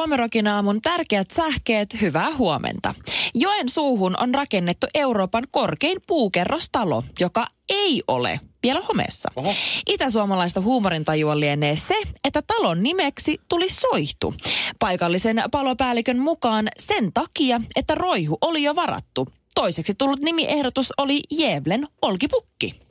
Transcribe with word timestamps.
Suomerokin 0.00 0.46
aamun 0.46 0.82
tärkeät 0.82 1.30
sähkeet, 1.30 2.00
hyvää 2.00 2.36
huomenta. 2.38 2.94
Joen 3.34 3.68
suuhun 3.68 4.14
on 4.20 4.34
rakennettu 4.34 4.86
Euroopan 4.94 5.44
korkein 5.50 5.98
puukerrostalo, 6.06 7.02
joka 7.20 7.46
ei 7.68 8.02
ole 8.08 8.40
vielä 8.62 8.80
homeessa. 8.80 9.30
Oho. 9.36 9.54
Itäsuomalaista 9.86 10.60
huumorintajua 10.60 11.40
lienee 11.40 11.76
se, 11.76 11.94
että 12.24 12.42
talon 12.42 12.82
nimeksi 12.82 13.40
tuli 13.48 13.70
soihtu. 13.70 14.34
Paikallisen 14.78 15.42
palopäällikön 15.50 16.18
mukaan 16.18 16.68
sen 16.78 17.12
takia, 17.12 17.60
että 17.76 17.94
roihu 17.94 18.38
oli 18.40 18.62
jo 18.62 18.76
varattu. 18.76 19.28
Toiseksi 19.54 19.94
tullut 19.94 20.20
nimiehdotus 20.20 20.92
oli 20.98 21.20
Jevlen 21.30 21.88
olkipukki. 22.02 22.89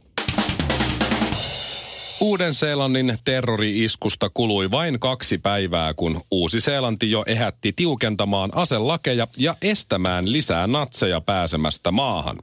Uuden-Seelannin 2.22 3.18
terrori-iskusta 3.26 4.30
kului 4.34 4.72
vain 4.72 5.00
kaksi 5.00 5.38
päivää, 5.38 5.94
kun 5.94 6.22
Uusi-Seelanti 6.32 7.12
jo 7.12 7.24
ehätti 7.28 7.74
tiukentamaan 7.76 8.50
aselakeja 8.56 9.28
ja 9.38 9.56
estämään 9.62 10.32
lisää 10.32 10.68
natseja 10.68 11.22
pääsemästä 11.22 11.92
maahan. 11.92 12.38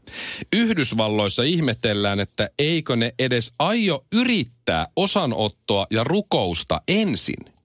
Yhdysvalloissa 0.56 1.42
ihmetellään, 1.42 2.20
että 2.20 2.50
eikö 2.58 2.96
ne 2.96 3.12
edes 3.18 3.52
aio 3.58 4.04
yrittää 4.14 4.86
osanottoa 4.96 5.86
ja 5.90 6.04
rukousta 6.04 6.80
ensin. 6.88 7.56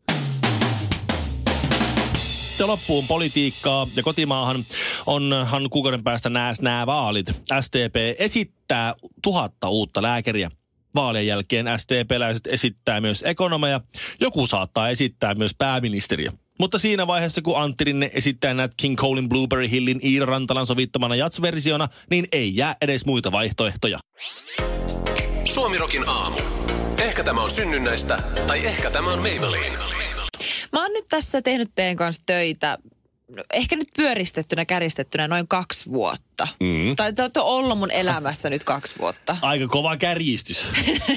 sitten 2.62 2.68
loppuun 2.68 3.08
politiikkaa 3.08 3.88
ja 3.96 4.04
kotimaahan 4.04 4.66
onhan 5.06 5.70
kuukauden 5.70 6.04
päästä 6.04 6.30
nääs 6.30 6.62
nämä 6.62 6.86
vaalit. 6.86 7.28
STP 7.62 7.96
esittää 8.20 8.96
tuhatta 9.22 9.70
uutta 9.70 10.02
lääkäriä. 10.02 10.52
Vaalien 10.96 11.28
jälkeen 11.28 11.66
STP-läiset 11.78 12.48
esittää 12.48 13.02
myös 13.02 13.24
ekonomeja. 13.28 13.82
Joku 14.22 14.48
saattaa 14.48 14.90
esittää 14.90 15.36
myös 15.36 15.52
pääministeriä. 15.58 16.32
Mutta 16.60 16.80
siinä 16.80 17.08
vaiheessa, 17.08 17.42
kun 17.42 17.62
Antti 17.62 17.84
Rinne 17.84 18.12
esittää 18.14 18.54
näitä 18.54 18.74
King 18.78 18.98
Colein 18.98 19.30
Blueberry 19.30 19.70
Hillin 19.70 20.00
Iiro 20.04 20.26
Rantalan 20.26 20.68
sovittamana 20.68 21.16
jatsversiona, 21.16 21.88
niin 22.10 22.28
ei 22.32 22.56
jää 22.56 22.76
edes 22.82 23.06
muita 23.06 23.32
vaihtoehtoja. 23.32 24.00
Suomirokin 25.46 26.04
aamu. 26.08 26.38
Ehkä 26.98 27.24
tämä 27.24 27.44
on 27.44 27.52
synnynnäistä, 27.52 28.24
tai 28.48 28.66
ehkä 28.66 28.92
tämä 28.92 29.14
on 29.14 29.20
Maybelline. 29.20 29.78
Mä 30.72 30.82
oon 30.82 30.94
nyt 30.94 31.06
tässä 31.10 31.42
tehnyt 31.42 31.70
teidän 31.76 31.96
kanssa 31.96 32.24
töitä 32.26 32.78
ehkä 33.54 33.76
nyt 33.76 33.90
pyöristettynä, 33.96 34.66
käristettynä 34.66 35.28
noin 35.28 35.48
kaksi 35.48 35.92
vuotta. 35.92 36.48
Mm. 36.60 36.96
Tai 36.96 37.14
te 37.14 37.22
olette 37.22 37.40
ollut 37.40 37.80
mun 37.80 37.92
elämässä 37.92 38.50
nyt 38.50 38.64
kaksi 38.64 39.00
vuotta. 39.00 39.38
Aika 39.42 39.68
kova 39.68 39.98
kärjistys. 39.98 40.68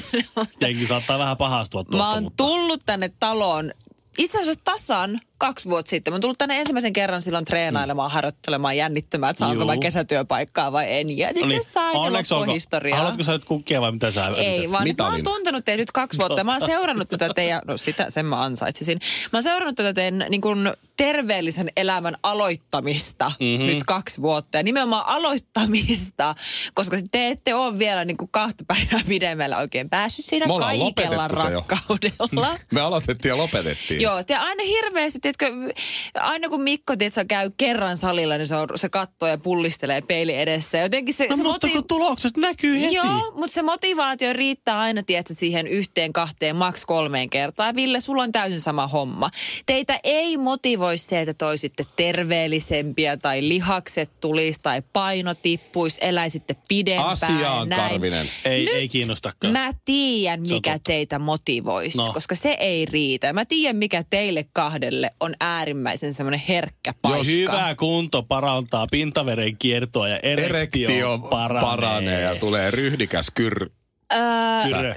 Jenkin 0.61 0.87
saattaa 0.87 1.19
vähän 1.19 1.37
pahastua 1.37 1.83
tuosta. 1.83 1.97
Mä 1.97 2.13
oon 2.13 2.23
mutta... 2.23 2.43
tullut 2.43 2.81
tänne 2.85 3.11
taloon 3.19 3.71
itse 4.17 4.39
asiassa 4.39 4.61
tasan 4.65 5.19
kaksi 5.37 5.69
vuotta 5.69 5.89
sitten. 5.89 6.11
Mä 6.11 6.15
oon 6.15 6.21
tullut 6.21 6.37
tänne 6.37 6.59
ensimmäisen 6.59 6.93
kerran 6.93 7.21
silloin 7.21 7.45
treenailemaan, 7.45 8.11
mm. 8.11 8.13
harjoittelemaan, 8.13 8.77
jännittämään, 8.77 9.29
että 9.29 9.39
saanko 9.39 9.63
Juu. 9.63 9.65
mä 9.65 9.77
kesätyöpaikkaa 9.77 10.71
vai 10.71 10.85
en. 10.89 11.17
Ja 11.17 11.27
sitten 11.27 11.41
no 11.41 11.47
niin. 11.47 11.63
sain 11.63 12.13
loppuhistoriaa. 12.13 12.97
Haluatko 12.97 13.23
sä 13.23 13.31
nyt 13.31 13.45
kukkia 13.45 13.81
vai 13.81 13.91
mitä 13.91 14.11
sä 14.11 14.27
Ei, 14.27 14.71
vaan 14.71 14.87
mä 14.97 15.09
oon 15.09 15.23
tuntenut 15.23 15.65
teitä 15.65 15.81
nyt 15.81 15.91
kaksi 15.91 16.17
vuotta. 16.17 16.43
Mä 16.43 16.51
oon 16.51 16.61
seurannut 16.61 17.09
tätä 17.09 17.29
teidän, 17.35 17.61
no 17.67 17.77
sitä 17.77 18.09
sen 18.09 18.25
mä 18.25 18.41
ansaitsisin. 18.41 18.99
Mä 19.33 19.37
oon 19.37 19.43
seurannut 19.43 19.75
tätä 19.75 19.93
teidän 19.93 20.25
niin 20.29 20.41
kuin, 20.41 20.69
terveellisen 20.97 21.71
elämän 21.77 22.15
aloittamista 22.23 23.31
mm-hmm. 23.39 23.65
nyt 23.65 23.83
kaksi 23.83 24.21
vuotta. 24.21 24.57
Ja 24.57 24.63
nimenomaan 24.63 25.07
aloittamista, 25.07 26.35
koska 26.73 26.97
te 27.11 27.27
ette 27.27 27.55
ole 27.55 27.79
vielä 27.79 28.05
niin 28.05 28.17
kuin 28.17 28.29
kahta 28.31 28.63
päivää 28.67 29.01
pidemmällä 29.07 29.57
oikein 29.57 29.89
päässyt 29.89 30.25
siinä 30.25 30.45
kaikella 30.59 31.27
rakkaudella. 31.27 32.57
Me 32.71 32.81
aloitettiin 32.81 33.29
ja 33.29 33.37
lopetettiin. 33.37 34.01
Joo, 34.01 34.23
te 34.23 34.35
aina 34.35 34.63
hirveästi, 34.63 35.19
tiedätkö, 35.25 35.73
aina 36.13 36.49
kun 36.49 36.61
Mikko 36.61 36.95
tiedätkö, 36.95 37.25
käy 37.25 37.51
kerran 37.57 37.97
salilla, 37.97 38.37
niin 38.37 38.47
se, 38.47 38.55
on, 38.55 38.67
se 38.75 38.89
katsoo 38.89 39.29
ja 39.29 39.37
pullistelee 39.37 40.01
peili 40.01 40.35
edessä. 40.35 40.77
Jotenkin 40.77 41.13
se, 41.13 41.27
no, 41.27 41.35
se 41.35 41.43
mutta 41.43 41.67
motiv- 41.67 41.73
kun 41.73 41.87
tulokset 41.87 42.37
näkyy 42.37 42.81
heti. 42.81 42.95
Joo, 42.95 43.31
mutta 43.35 43.53
se 43.53 43.61
motivaatio 43.61 44.33
riittää 44.33 44.79
aina, 44.79 45.03
tiedätkö, 45.03 45.33
siihen 45.33 45.67
yhteen, 45.67 46.13
kahteen, 46.13 46.55
maks 46.55 46.85
kolmeen 46.85 47.29
kertaan. 47.29 47.75
Ville, 47.75 47.99
sulla 47.99 48.23
on 48.23 48.31
täysin 48.31 48.61
sama 48.61 48.87
homma. 48.87 49.31
Teitä 49.65 49.99
ei 50.03 50.37
motivoi 50.37 50.97
se, 50.97 51.21
että 51.21 51.33
toisitte 51.33 51.85
terveellisempiä 51.95 53.17
tai 53.17 53.47
lihakset 53.47 54.19
tulisi 54.19 54.59
tai 54.63 54.81
paino 54.93 55.35
tippuisi, 55.35 55.99
eläisitte 56.01 56.55
pidempään. 56.67 57.09
Asiaan, 57.09 57.69
näin. 57.69 57.91
Karvinen. 57.91 58.27
Ei, 58.45 58.69
ei 58.69 58.89
kiinnostakaan. 58.89 59.53
Mä 59.53 59.71
tiedän, 59.85 60.41
mikä 60.41 60.79
teitä 60.83 61.19
motivoisi, 61.19 61.97
no. 61.97 62.13
koska 62.13 62.35
se 62.35 62.57
ei 62.59 62.85
riitä. 62.85 63.33
Mä 63.33 63.45
tiedän, 63.45 63.75
mikä 63.75 64.03
teille 64.09 64.45
kahdelle 64.53 65.11
on 65.19 65.33
äärimmäisen 65.39 66.13
semmoinen 66.13 66.41
herkkä 66.49 66.93
paikka. 67.01 67.17
Jos 67.17 67.27
hyvä 67.27 67.75
kunto 67.79 68.23
parantaa 68.23 68.87
pintaveren 68.91 69.57
kiertoa 69.57 70.07
ja 70.07 70.19
erektio, 70.19 70.89
erektio 70.89 71.19
paranee. 71.29 71.61
paranee. 71.61 72.21
ja 72.21 72.35
tulee 72.35 72.71
ryhdikäs 72.71 73.31
kyr... 73.33 73.69
Öö, 74.13 74.95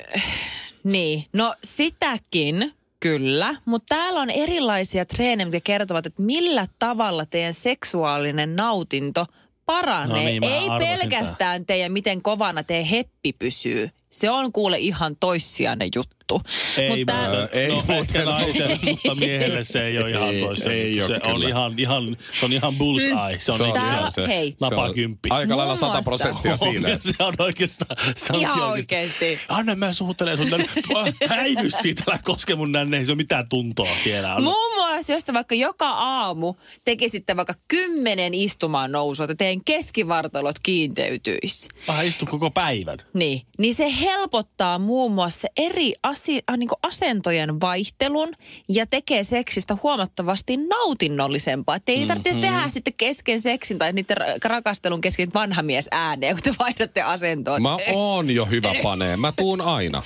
niin, 0.84 1.24
no 1.32 1.54
sitäkin 1.64 2.72
Kyllä, 3.00 3.56
mutta 3.64 3.94
täällä 3.94 4.20
on 4.20 4.30
erilaisia 4.30 5.04
treenejä, 5.04 5.46
mitkä 5.46 5.60
kertovat, 5.64 6.06
että 6.06 6.22
millä 6.22 6.66
tavalla 6.78 7.26
teidän 7.26 7.54
seksuaalinen 7.54 8.56
nautinto 8.56 9.26
paranee. 9.68 10.16
No 10.16 10.24
niin, 10.24 10.44
Ei 10.44 10.68
pelkästään 10.78 11.66
teidän, 11.66 11.92
miten 11.92 12.22
kovana 12.22 12.62
teidän 12.62 12.86
heppi 12.86 13.32
pysyy. 13.32 13.90
Se 14.10 14.30
on 14.30 14.52
kuule 14.52 14.78
ihan 14.78 15.16
toissijainen 15.20 15.88
juttu. 15.94 16.42
Ei, 16.78 16.88
mutta, 16.88 17.14
mutta, 17.14 17.48
ei 17.52 17.68
no, 17.68 17.84
ehkä 17.88 18.24
naisen, 18.24 18.80
mutta 18.84 19.14
miehelle 19.14 19.64
se 19.64 19.86
ei 19.86 19.98
ole 19.98 20.10
ihan 20.10 20.34
toissijainen. 20.40 21.06
Se, 21.06 21.20
on 21.24 21.42
ihan, 21.42 21.78
ihan, 21.78 22.16
se 22.40 22.44
on 22.44 22.52
ihan 22.52 22.76
bullseye. 22.76 23.40
Se 23.40 23.52
on, 23.52 23.58
se 23.58 23.64
on 23.64 23.76
ihan 23.76 24.12
se, 24.12 24.26
hei. 24.26 24.56
napakymppi. 24.60 25.28
Aika 25.30 25.56
lailla 25.56 25.76
sata 25.76 26.02
prosenttia 26.02 26.56
siinä. 26.56 26.88
Se 27.00 27.24
on 27.24 27.34
oikeastaan. 27.38 27.96
Se 28.16 28.32
on 28.32 28.40
ihan 28.40 28.70
oikeasti. 28.70 29.40
Anna 29.48 29.76
mä 29.76 29.92
suuttelen 29.92 30.36
sun 30.36 30.50
tänne. 30.50 30.66
Häivy 31.28 31.70
siitä, 31.70 32.02
älä 32.08 32.18
koske 32.22 32.54
mun 32.54 32.72
nänne. 32.72 32.96
Ei 32.96 33.04
se 33.04 33.12
ole 33.12 33.16
mitään 33.16 33.48
tuntoa 33.48 33.90
siellä. 34.04 34.40
Muun 34.40 34.87
muassa, 34.98 35.12
jos 35.12 35.24
te 35.24 35.32
vaikka 35.32 35.54
joka 35.54 35.90
aamu 35.90 36.54
tekisitte 36.84 37.36
vaikka 37.36 37.54
kymmenen 37.68 38.34
istumaan 38.34 38.92
nousua, 38.92 39.24
että 39.24 39.34
teidän 39.34 39.64
keskivartalot 39.64 40.58
kiinteytyisi. 40.62 41.68
Vähän 41.88 42.06
istu 42.06 42.26
koko 42.26 42.50
päivän. 42.50 42.98
Niin, 43.14 43.42
niin 43.58 43.74
se 43.74 43.94
helpottaa 44.00 44.78
muun 44.78 45.12
muassa 45.12 45.48
eri 45.56 45.92
asi- 46.02 46.42
äh, 46.50 46.58
niin 46.58 46.68
asentojen 46.82 47.60
vaihtelun 47.60 48.32
ja 48.68 48.86
tekee 48.86 49.24
seksistä 49.24 49.76
huomattavasti 49.82 50.56
nautinnollisempaa. 50.56 51.76
Että 51.76 51.92
ei 51.92 51.98
mm-hmm. 51.98 52.08
tarvitse 52.08 52.40
tehdä 52.40 52.68
sitten 52.68 52.94
kesken 52.96 53.40
seksin 53.40 53.78
tai 53.78 53.92
niiden 53.92 54.16
rakastelun 54.44 55.00
kesken 55.00 55.30
vanha 55.34 55.62
mies 55.62 55.88
ääneen, 55.90 56.34
kun 56.34 56.42
te 56.42 56.54
vaihdatte 56.58 57.02
asentoa. 57.02 57.60
Mä 57.60 57.76
oon 57.92 58.30
jo 58.30 58.44
hyvä 58.44 58.74
panee. 58.82 59.16
Mä 59.16 59.32
tuun 59.32 59.60
aina. 59.60 60.02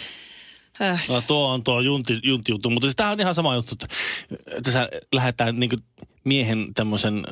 Äh. 0.80 1.04
No, 1.08 1.22
tuo 1.26 1.48
on 1.48 1.64
tuo 1.64 1.80
junti, 1.80 2.20
junti 2.22 2.52
juttu, 2.52 2.70
mutta 2.70 2.88
tämä 2.96 3.10
on 3.10 3.20
ihan 3.20 3.34
sama 3.34 3.54
juttu, 3.54 3.72
että 3.72 3.86
tässä 4.62 4.88
lähdetään 5.12 5.60
niin 5.60 5.70
miehen 6.24 6.74
tämmöisen 6.74 7.24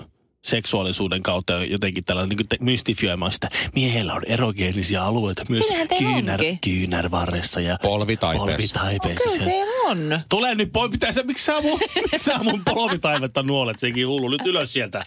seksuaalisuuden 0.45 1.23
kautta 1.23 1.53
jotenkin 1.53 2.05
tällä 2.05 2.27
niin 2.27 2.49
te- 2.49 2.57
mystifioimaan 2.61 3.33
sitä. 3.33 3.49
Miehellä 3.75 4.15
on 4.15 4.23
erogeenisia 4.27 5.05
alueita 5.05 5.45
myös 5.49 5.65
kyynär, 5.99 6.41
kyynärvarressa 6.65 7.61
ja 7.61 7.79
polvitaipeessa. 7.83 8.81
polvitaipeessa. 8.81 9.39
No, 9.39 9.45
kyllä 9.45 9.81
on. 9.87 10.21
Tule 10.29 10.55
nyt 10.55 10.73
pois, 10.73 10.91
mitä 10.91 11.13
sä, 11.13 11.23
miksi 11.23 11.45
sä 11.45 11.61
mun, 11.61 11.81
miksi 11.95 12.19
sä 12.19 12.39
mun 12.43 12.63
polvitaivetta 12.65 13.43
nuolet, 13.43 13.79
sekin 13.79 14.07
hullu. 14.07 14.29
Nyt 14.29 14.47
ylös 14.47 14.73
sieltä. 14.73 15.05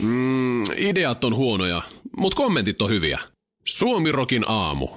Mm, 0.00 0.62
ideat 0.76 1.24
on 1.24 1.34
huonoja, 1.34 1.82
mutta 2.16 2.36
kommentit 2.36 2.82
on 2.82 2.90
hyviä. 2.90 3.18
Suomirokin 3.64 4.44
aamu. 4.48 4.88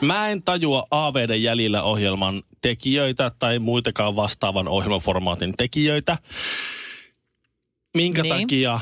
Mä 0.00 0.28
en 0.28 0.42
tajua 0.42 0.86
AVD 0.90 1.36
jäljillä 1.36 1.82
ohjelman 1.82 2.42
tekijöitä 2.60 3.30
tai 3.38 3.58
muitakaan 3.58 4.16
vastaavan 4.16 4.68
ohjelmaformaatin 4.68 5.54
tekijöitä. 5.56 6.18
Minkä 7.96 8.22
niin. 8.22 8.34
takia 8.34 8.80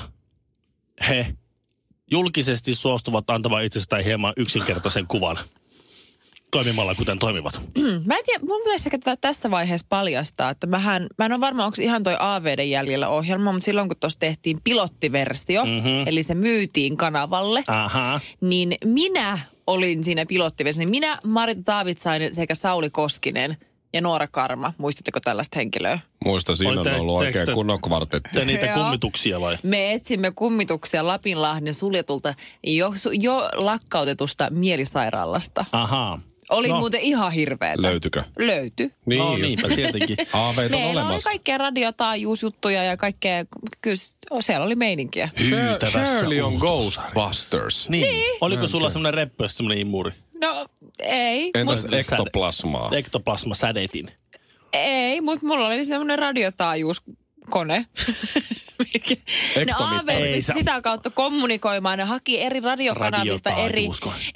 he 1.08 1.26
julkisesti 2.10 2.74
suostuvat 2.74 3.30
antamaan 3.30 3.64
itsestään 3.64 4.04
hieman 4.04 4.32
yksinkertaisen 4.36 5.06
kuvan? 5.06 5.38
toimimalla, 6.50 6.94
kuten 6.94 7.18
toimivat. 7.18 7.60
Mä 8.06 8.16
en 8.16 8.24
tiedä, 8.24 8.44
mun 8.46 8.62
pitäisi 8.64 8.90
ehkä 8.92 9.16
tässä 9.20 9.50
vaiheessa 9.50 9.86
paljastaa, 9.88 10.50
että 10.50 10.66
mähän, 10.66 11.06
mä 11.18 11.26
en 11.26 11.32
ole 11.32 11.40
varma, 11.40 11.64
onko 11.64 11.76
ihan 11.80 12.02
toi 12.02 12.16
AVD 12.18 12.64
jäljellä 12.64 13.08
ohjelma, 13.08 13.52
mutta 13.52 13.64
silloin 13.64 13.88
kun 13.88 13.96
tuossa 14.00 14.18
tehtiin 14.18 14.60
pilottiversio, 14.64 15.64
mm-hmm. 15.64 16.06
eli 16.06 16.22
se 16.22 16.34
myytiin 16.34 16.96
kanavalle, 16.96 17.62
Aha. 17.68 18.20
niin 18.40 18.74
minä 18.84 19.38
olin 19.66 20.04
siinä 20.04 20.26
pilottiversiossa. 20.26 20.80
Niin 20.80 20.90
minä, 20.90 21.18
Marita 21.24 21.62
Taavitsainen 21.64 22.34
sekä 22.34 22.54
Sauli 22.54 22.90
Koskinen 22.90 23.56
ja 23.92 24.00
Noora 24.00 24.26
Karma. 24.26 24.72
Muistatteko 24.78 25.20
tällaista 25.20 25.58
henkilöä? 25.58 25.98
Muista, 26.24 26.56
siinä 26.56 26.80
on 26.80 27.00
ollut 27.00 27.18
oikein 27.18 27.52
kunnon 27.54 27.80
kvartetti. 27.80 28.28
Te 28.32 28.44
niitä 28.44 28.74
kummituksia 28.74 29.40
vai? 29.40 29.58
Me 29.62 29.92
etsimme 29.92 30.30
kummituksia 30.30 31.06
Lapinlahden 31.06 31.74
suljetulta 31.74 32.34
jo, 32.66 32.92
jo 33.20 33.48
lakkautetusta 33.54 34.48
mielisairaalasta. 34.50 35.64
Ahaa. 35.72 36.20
Oli 36.54 36.68
No. 36.68 36.78
muuten 36.78 37.00
ihan 37.00 37.32
hirveetä. 37.32 37.82
Löytykö? 37.82 38.22
Löytyi. 38.38 38.90
Niin, 39.06 39.18
no 39.18 39.36
niinpä 39.36 39.68
tietenkin. 39.68 40.16
Aaveet 40.32 40.72
on 40.72 40.78
Meillä 40.80 41.08
oli 41.08 41.20
kaikkea 41.22 41.58
radiotaajuusjuttuja 41.58 42.84
ja 42.84 42.96
kaikkea, 42.96 43.44
kyllä 43.82 43.96
siellä 44.40 44.66
oli 44.66 44.74
meininkiä. 44.76 45.28
Hyytävässä 45.50 46.18
Shirley 46.18 46.40
on. 46.40 46.54
Ghostbusters. 46.54 47.88
Niin. 47.88 48.02
niin. 48.14 48.38
Oliko 48.40 48.68
sulla 48.68 48.90
semmoinen 48.90 49.14
reppös, 49.14 49.56
semmoinen 49.56 49.78
imuri? 49.78 50.10
No 50.40 50.66
ei, 51.02 51.50
Entäs 51.54 51.82
mut, 51.82 51.92
ektoplasmaa? 51.92 52.90
Ektoplasma 52.92 53.54
sädetin. 53.54 54.10
ei, 54.72 55.20
mutta 55.20 55.46
mulla 55.46 55.66
oli 55.66 55.84
semmoinen 55.84 56.18
radiotaajuuskone. 56.18 57.16
Mikä- 58.78 59.16
ne 60.06 60.40
sä- 60.40 60.52
sitä 60.52 60.80
kautta 60.80 61.10
kommunikoimaan. 61.10 61.98
Ne 61.98 62.04
haki 62.04 62.40
eri 62.40 62.60
radiokanavista 62.60 63.50
eri, 63.50 63.88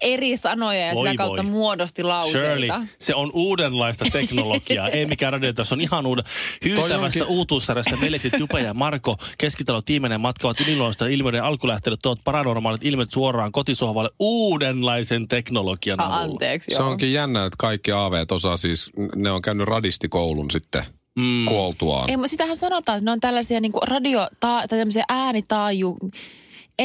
eri 0.02 0.36
sanoja 0.36 0.86
ja 0.86 0.94
Voi 0.94 1.08
sitä 1.08 1.16
kautta 1.16 1.42
voi. 1.42 1.50
muodosti 1.52 2.02
lauseita. 2.02 2.48
Shirley, 2.48 2.68
se 2.98 3.14
on 3.14 3.30
uudenlaista 3.34 4.04
teknologiaa, 4.12 4.88
ei 4.98 5.06
mikään 5.06 5.32
radio, 5.32 5.52
se 5.64 5.74
on 5.74 5.80
ihan 5.80 6.06
uuden. 6.06 6.24
Hyytävässä 6.64 7.24
uutuussarjassa 7.26 8.00
veljekset 8.00 8.32
Jupe 8.38 8.60
ja 8.60 8.74
Marko 8.74 9.16
keskitalo 9.38 9.82
tiimeinen 9.82 10.20
matkavat 10.20 10.60
yliluonnoista 10.60 11.06
ilmiöiden 11.06 11.44
alkulähteille 11.44 11.98
tuot 12.02 12.18
paranormaalit 12.24 12.84
ilmiöt 12.84 13.10
suoraan 13.12 13.52
kotisohvalle 13.52 14.10
uudenlaisen 14.18 15.28
teknologian 15.28 16.00
A, 16.00 16.04
avulla. 16.04 16.20
anteeksi, 16.20 16.70
Se 16.74 16.82
joo. 16.82 16.90
onkin 16.90 17.12
jännä, 17.12 17.44
että 17.44 17.56
kaikki 17.58 17.92
aaveet 17.92 18.32
osaa 18.32 18.56
siis, 18.56 18.90
ne 19.16 19.30
on 19.30 19.42
käynyt 19.42 19.68
radistikoulun 19.68 20.50
sitten 20.50 20.84
mm. 21.18 21.44
kuoltuaan. 21.44 22.10
Ei, 22.10 22.16
mutta 22.16 22.28
sitähän 22.30 22.56
sanotaan, 22.56 22.98
että 22.98 23.04
ne 23.04 23.10
on 23.12 23.20
tällaisia 23.20 23.60
niin 23.60 23.72
radio, 23.86 24.28
ta, 24.40 24.62
tai 24.68 24.78
tämmöisiä 24.78 25.04
äänitaaju... 25.08 25.96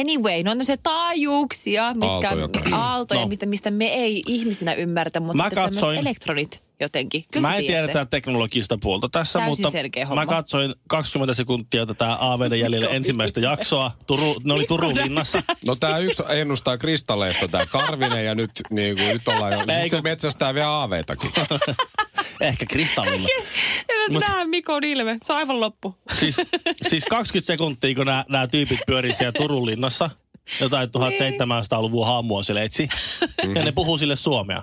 Anyway, 0.00 0.32
ne 0.42 0.50
on 0.50 0.54
tämmöisiä 0.54 0.76
taajuuksia, 0.82 1.94
mitkä 1.94 2.28
Aaltoja 2.30 2.76
aaltoja 2.76 3.20
No. 3.20 3.46
mistä 3.46 3.70
me 3.70 3.84
ei 3.86 4.22
ihmisinä 4.26 4.74
ymmärretä, 4.74 5.20
mutta 5.20 5.42
Mä 5.42 5.50
katsoin- 5.50 5.98
elektronit 5.98 6.62
jotenkin. 6.80 7.24
Kyllä 7.32 7.48
Mä 7.48 7.56
en 7.56 7.64
tiedä 7.64 7.86
tätä 7.86 8.06
teknologista 8.06 8.78
puolta 8.78 9.08
tässä, 9.08 9.38
Täysin 9.38 9.50
mutta 9.50 9.70
selkeä 9.70 10.04
mä 10.04 10.08
homma. 10.08 10.26
katsoin 10.26 10.74
20 10.88 11.34
sekuntia 11.34 11.86
tätä 11.86 12.16
AVD 12.20 12.56
jäljellä 12.56 12.88
ensimmäistä 12.88 13.40
jaksoa. 13.40 13.90
Turu, 14.06 14.40
ne 14.44 14.52
oli 14.52 14.66
Turun 14.66 14.94
linnassa. 14.94 15.42
No 15.66 15.76
tää 15.76 15.98
yksi 15.98 16.22
ennustaa 16.28 16.78
kristalleista, 16.78 17.48
tää 17.48 17.66
Karvinen, 17.66 18.24
ja 18.24 18.34
nyt, 18.34 18.50
niin 18.70 18.96
kuin, 18.96 19.08
nyt 19.08 19.28
ollaan 19.28 19.52
jo, 19.52 19.60
sit 19.60 19.70
Ei, 19.70 19.88
se 19.88 20.00
metsästää 20.00 20.54
vielä 20.54 20.70
aaveitakin. 20.70 21.30
Ehkä 22.40 22.66
kristallilla. 22.66 23.28
Mut... 24.10 24.20
Nähdään 24.20 24.50
Mikon 24.50 24.84
ilme. 24.84 25.18
Se 25.22 25.32
on 25.32 25.38
aivan 25.38 25.60
loppu. 25.60 25.94
Siis, 26.12 26.36
siis 26.88 27.04
20 27.04 27.46
sekuntia, 27.46 27.94
kun 27.94 28.06
nämä, 28.06 28.24
nämä 28.28 28.46
tyypit 28.46 28.80
pyörii 28.86 29.14
siellä 29.14 29.32
Turun 29.32 29.66
linnassa. 29.66 30.10
Jotain 30.60 30.88
1700-luvun 30.88 32.06
haamua 32.06 32.42
siellä 32.42 32.62
etsi. 32.62 32.88
Ja 33.54 33.64
ne 33.64 33.72
puhuu 33.72 33.98
sille 33.98 34.16
suomea. 34.16 34.62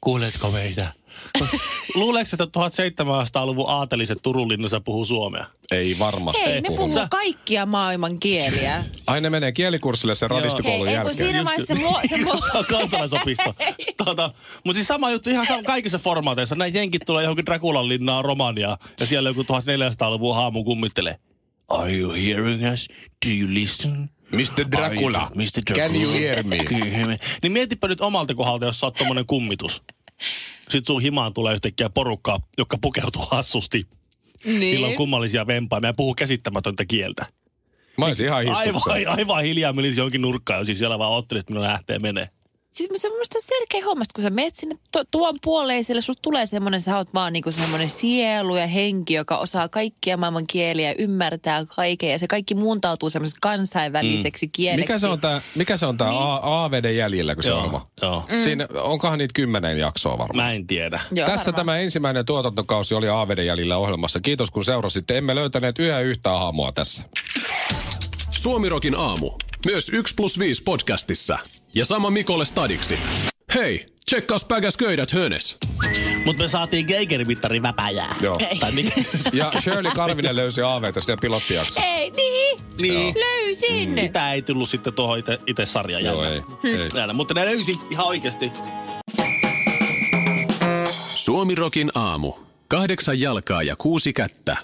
Kuuletko 0.00 0.50
meitä? 0.50 0.92
Luuleeko, 1.94 2.30
että 2.32 2.60
1700-luvun 2.60 3.68
aateliset 3.68 4.18
Turun 4.22 4.48
linnassa 4.48 4.80
puhuu 4.80 5.04
suomea? 5.04 5.46
Ei 5.72 5.98
varmasti 5.98 6.42
Hei, 6.44 6.60
ne 6.60 6.68
puhu. 6.68 6.76
puhuu 6.88 7.06
kaikkia 7.10 7.66
maailman 7.66 8.20
kieliä. 8.20 8.84
Ai 9.06 9.20
ne 9.20 9.30
menee 9.30 9.52
kielikurssille 9.52 10.14
sen 10.14 10.28
Hei, 10.30 10.38
radistikoulun 10.38 10.88
ei 10.88 10.94
kun 10.94 10.94
jälkeen. 10.94 11.14
siinä 11.14 11.44
vaiheessa 11.44 11.74
se, 11.74 11.80
mo, 11.84 12.00
se, 12.08 12.16
Se 12.52 12.58
on 12.58 12.64
kansalaisopisto. 12.64 13.54
Tuota, 14.04 14.32
mutta 14.64 14.76
siis 14.76 14.88
sama 14.88 15.10
juttu 15.10 15.30
ihan 15.30 15.46
sama, 15.46 15.62
kaikissa 15.62 15.98
formaateissa. 15.98 16.54
Näin 16.54 16.74
jenkit 16.74 17.02
tulee 17.06 17.22
johonkin 17.24 17.46
Drakulan 17.46 17.88
linnaan 17.88 18.24
Romaniaan 18.24 18.78
ja 19.00 19.06
siellä 19.06 19.28
joku 19.30 19.42
1400-luvun 19.42 20.34
haamu 20.34 20.64
kummittelee. 20.64 21.16
Are 21.68 21.92
you 21.92 22.12
hearing 22.12 22.72
us? 22.72 22.88
Do 23.26 23.32
you 23.40 23.54
listen? 23.54 24.10
Mr. 24.32 24.64
Dracula, 24.72 25.30
Mr. 25.34 25.62
Dracula. 25.66 25.88
can 25.88 26.02
you 26.02 26.12
hear 26.12 26.42
me? 26.42 26.56
Me? 27.06 27.18
Niin 27.42 27.52
mietipä 27.52 27.88
nyt 27.88 28.00
omalta 28.00 28.34
kohdalta, 28.34 28.66
jos 28.66 28.80
sä 28.80 28.86
oot 28.86 28.94
tommonen 28.94 29.26
kummitus. 29.26 29.82
Sitten 30.68 30.86
sun 30.86 31.02
himaan 31.02 31.34
tulee 31.34 31.54
yhtäkkiä 31.54 31.90
porukkaa, 31.90 32.38
joka 32.58 32.78
pukeutuu 32.78 33.22
hassusti. 33.30 33.86
niin. 34.44 34.60
Niillä 34.60 34.86
on 34.86 34.94
kummallisia 34.94 35.46
vempaimia 35.46 35.88
ja 35.88 35.94
puhuu 35.94 36.14
käsittämätöntä 36.14 36.84
kieltä. 36.84 37.26
Mä 37.98 38.06
olisin 38.06 38.26
ihan 38.26 38.44
hissuksella. 38.44 38.94
Aivan, 38.94 39.18
aivan 39.18 39.44
hiljaa 39.44 39.72
menisi 39.72 40.00
jonkin 40.00 40.20
nurkkaan 40.20 40.60
ja 40.60 40.64
siis 40.64 40.78
siellä 40.78 40.98
vaan 40.98 41.12
ottelit, 41.12 41.40
että 41.40 41.52
minun 41.52 41.64
lähtee 41.64 41.98
menee. 41.98 42.28
Siis 42.78 42.90
se 42.96 43.08
on 43.08 43.12
mun 43.12 43.16
mielestä 43.16 43.38
selkeä 43.40 43.84
homma, 43.84 44.04
kun 44.14 44.24
sä 44.24 44.30
menet 44.30 44.56
sinne 44.56 44.76
to, 44.92 45.04
tuon 45.10 45.36
puoleen, 45.44 45.84
siellä 45.84 46.00
susta 46.00 46.22
tulee 46.22 46.46
semmoinen, 46.46 46.80
sä 46.80 46.96
oot 46.96 47.14
vaan 47.14 47.32
niinku 47.32 47.52
semmoinen 47.52 47.90
sielu 47.90 48.56
ja 48.56 48.66
henki, 48.66 49.14
joka 49.14 49.36
osaa 49.38 49.68
kaikkia 49.68 50.16
maailman 50.16 50.46
kieliä, 50.46 50.94
ymmärtää 50.98 51.64
kaiken 51.76 52.10
ja 52.10 52.18
se 52.18 52.26
kaikki 52.26 52.54
muuntautuu 52.54 53.10
semmoiseksi 53.10 53.38
kansainväliseksi 53.40 54.46
mm. 54.46 54.50
kieleksi. 54.52 54.82
Mikä 54.82 54.98
se 54.98 55.06
on 55.08 55.20
tää, 55.20 55.40
mikä 55.54 55.76
se 55.76 55.86
on 55.86 55.96
tää 55.96 56.08
Niin. 56.10 56.22
A- 56.22 56.64
AVD 56.64 56.92
jäljellä, 56.92 57.34
kun 57.34 57.44
se 57.44 57.50
Joo, 57.50 57.58
ohjelma? 57.58 57.86
joo. 58.02 58.24
Mm. 58.32 58.38
Siinä, 58.38 58.68
onkohan 58.82 59.18
niitä 59.18 59.32
kymmenen 59.34 59.78
jaksoa 59.78 60.18
varmaan? 60.18 60.46
Mä 60.46 60.52
en 60.52 60.66
tiedä. 60.66 61.00
Joo, 61.12 61.26
Tässä 61.26 61.46
varmaan. 61.46 61.66
tämä 61.66 61.78
ensimmäinen 61.78 62.26
tuotantokausi 62.26 62.94
oli 62.94 63.08
AVD 63.08 63.44
jäljellä 63.44 63.76
ohjelmassa. 63.76 64.20
Kiitos 64.20 64.50
kun 64.50 64.64
seurasitte. 64.64 65.18
Emme 65.18 65.34
löytäneet 65.34 65.78
yhä 65.78 66.00
yhtä 66.00 66.30
haamua 66.30 66.72
tässä. 66.72 67.02
Suomirokin 68.30 68.94
aamu. 68.94 69.30
Myös 69.66 69.88
1 69.88 70.14
plus 70.14 70.38
5 70.38 70.62
podcastissa. 70.62 71.38
Ja 71.74 71.84
sama 71.84 72.10
Mikolle 72.10 72.44
stadiksi. 72.44 72.98
Hei, 73.54 73.86
tsekkaus 74.04 74.44
päkäs 74.44 74.76
köydät 74.76 75.12
hönes. 75.12 75.56
Mutta 76.24 76.42
me 76.42 76.48
saatiin 76.48 76.86
Geiger-mittari 76.86 77.62
väpäjää. 77.62 78.16
Joo. 78.20 78.38
Tai 78.60 78.72
mikä? 78.72 79.02
Ja 79.32 79.52
Shirley 79.60 79.92
Karvinen 79.92 80.36
löysi 80.36 80.62
AVtä 80.62 81.00
siellä 81.00 81.20
pilottijaksossa. 81.20 81.80
Ei, 81.80 82.10
niin, 82.10 82.58
niin. 82.78 83.14
löysin. 83.14 83.90
Mm. 83.90 83.98
Sitä 83.98 84.32
ei 84.32 84.42
tullut 84.42 84.68
sitten 84.68 84.92
tuohon 84.92 85.18
ite, 85.18 85.38
ite 85.46 85.66
sarjaan. 85.66 86.04
Joo, 86.04 86.24
ei. 86.24 86.42
ei. 86.64 86.88
Jännä, 86.94 87.12
mutta 87.14 87.34
ne 87.34 87.44
löysi 87.46 87.78
ihan 87.90 88.06
oikeasti. 88.06 88.52
Suomirokin 91.14 91.90
aamu. 91.94 92.32
Kahdeksan 92.68 93.20
jalkaa 93.20 93.62
ja 93.62 93.76
kuusi 93.76 94.12
kättä. 94.12 94.56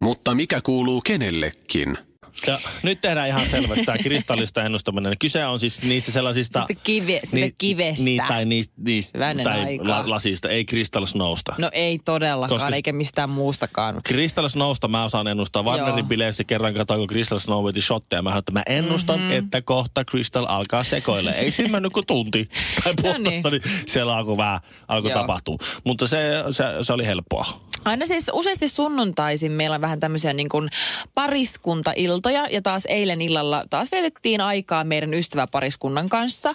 Mutta 0.00 0.34
mikä 0.34 0.60
kuuluu 0.60 1.00
kenellekin? 1.00 1.98
Ja 2.46 2.58
nyt 2.82 3.00
tehdään 3.00 3.28
ihan 3.28 3.48
selvästi 3.50 3.84
tämä 3.84 3.98
kristallista 3.98 4.62
ennustaminen. 4.64 5.18
Kyse 5.18 5.46
on 5.46 5.60
siis 5.60 5.82
niistä 5.82 6.12
sellaisista... 6.12 6.58
Sitten 6.58 6.76
kive, 6.84 7.20
sitä 7.24 7.46
kivestä. 7.58 8.04
Niin, 8.04 8.22
tai 8.28 8.44
niistä, 8.44 8.74
niistä 8.78 9.18
tai 9.44 9.78
la, 9.78 10.02
lasista, 10.06 10.48
ei 10.48 10.64
Crystal 10.64 11.06
Snowsta. 11.06 11.54
No 11.58 11.70
ei 11.72 11.98
todellakaan, 12.04 12.60
Koska- 12.60 12.76
eikä 12.76 12.92
mistään 12.92 13.30
muustakaan. 13.30 14.00
Crystal 14.08 14.48
Snowsta 14.48 14.88
mä 14.88 15.04
osaan 15.04 15.26
ennustaa. 15.28 15.62
Warnerin 15.62 15.98
Joo. 15.98 16.06
bileissä 16.06 16.44
kerran 16.44 16.74
katsoin, 16.74 17.00
kun 17.00 17.08
Crystal 17.08 17.38
Snow 17.38 17.64
veti 17.66 17.80
shotteja. 17.80 18.22
Mä 18.22 18.38
että 18.38 18.52
mä 18.52 18.62
ennustan, 18.66 19.16
Mhm. 19.16 19.24
mm-hmm. 19.24 19.44
että 19.44 19.62
kohta 19.62 20.04
Crystal 20.04 20.46
alkaa 20.48 20.84
sekoille. 20.84 21.30
Ei 21.30 21.50
siinä 21.50 21.70
mennyt 21.72 21.92
kuin 21.92 22.06
tunti 22.06 22.48
tai 22.84 22.94
puolitoista, 23.02 23.50
niin. 23.50 23.62
niin 23.62 23.82
siellä 23.88 24.16
alkoi 24.16 24.36
vähän 24.36 24.60
alkoi 24.88 25.10
tapahtua. 25.12 25.56
Mutta 25.84 26.06
se, 26.06 26.18
se, 26.50 26.64
se 26.82 26.92
oli 26.92 27.06
helppoa. 27.06 27.60
Aina 27.84 28.06
siis 28.06 28.30
useasti 28.32 28.68
sunnuntaisin 28.68 29.52
meillä 29.52 29.74
on 29.74 29.80
vähän 29.80 30.00
tämmöisiä 30.00 30.32
niin 30.32 30.48
kuin 30.48 30.68
pariskuntailtoja 31.14 32.48
ja 32.50 32.62
taas 32.62 32.86
eilen 32.86 33.22
illalla 33.22 33.64
taas 33.70 33.92
vietettiin 33.92 34.40
aikaa 34.40 34.84
meidän 34.84 35.14
ystäväpariskunnan 35.14 36.08
kanssa. 36.08 36.54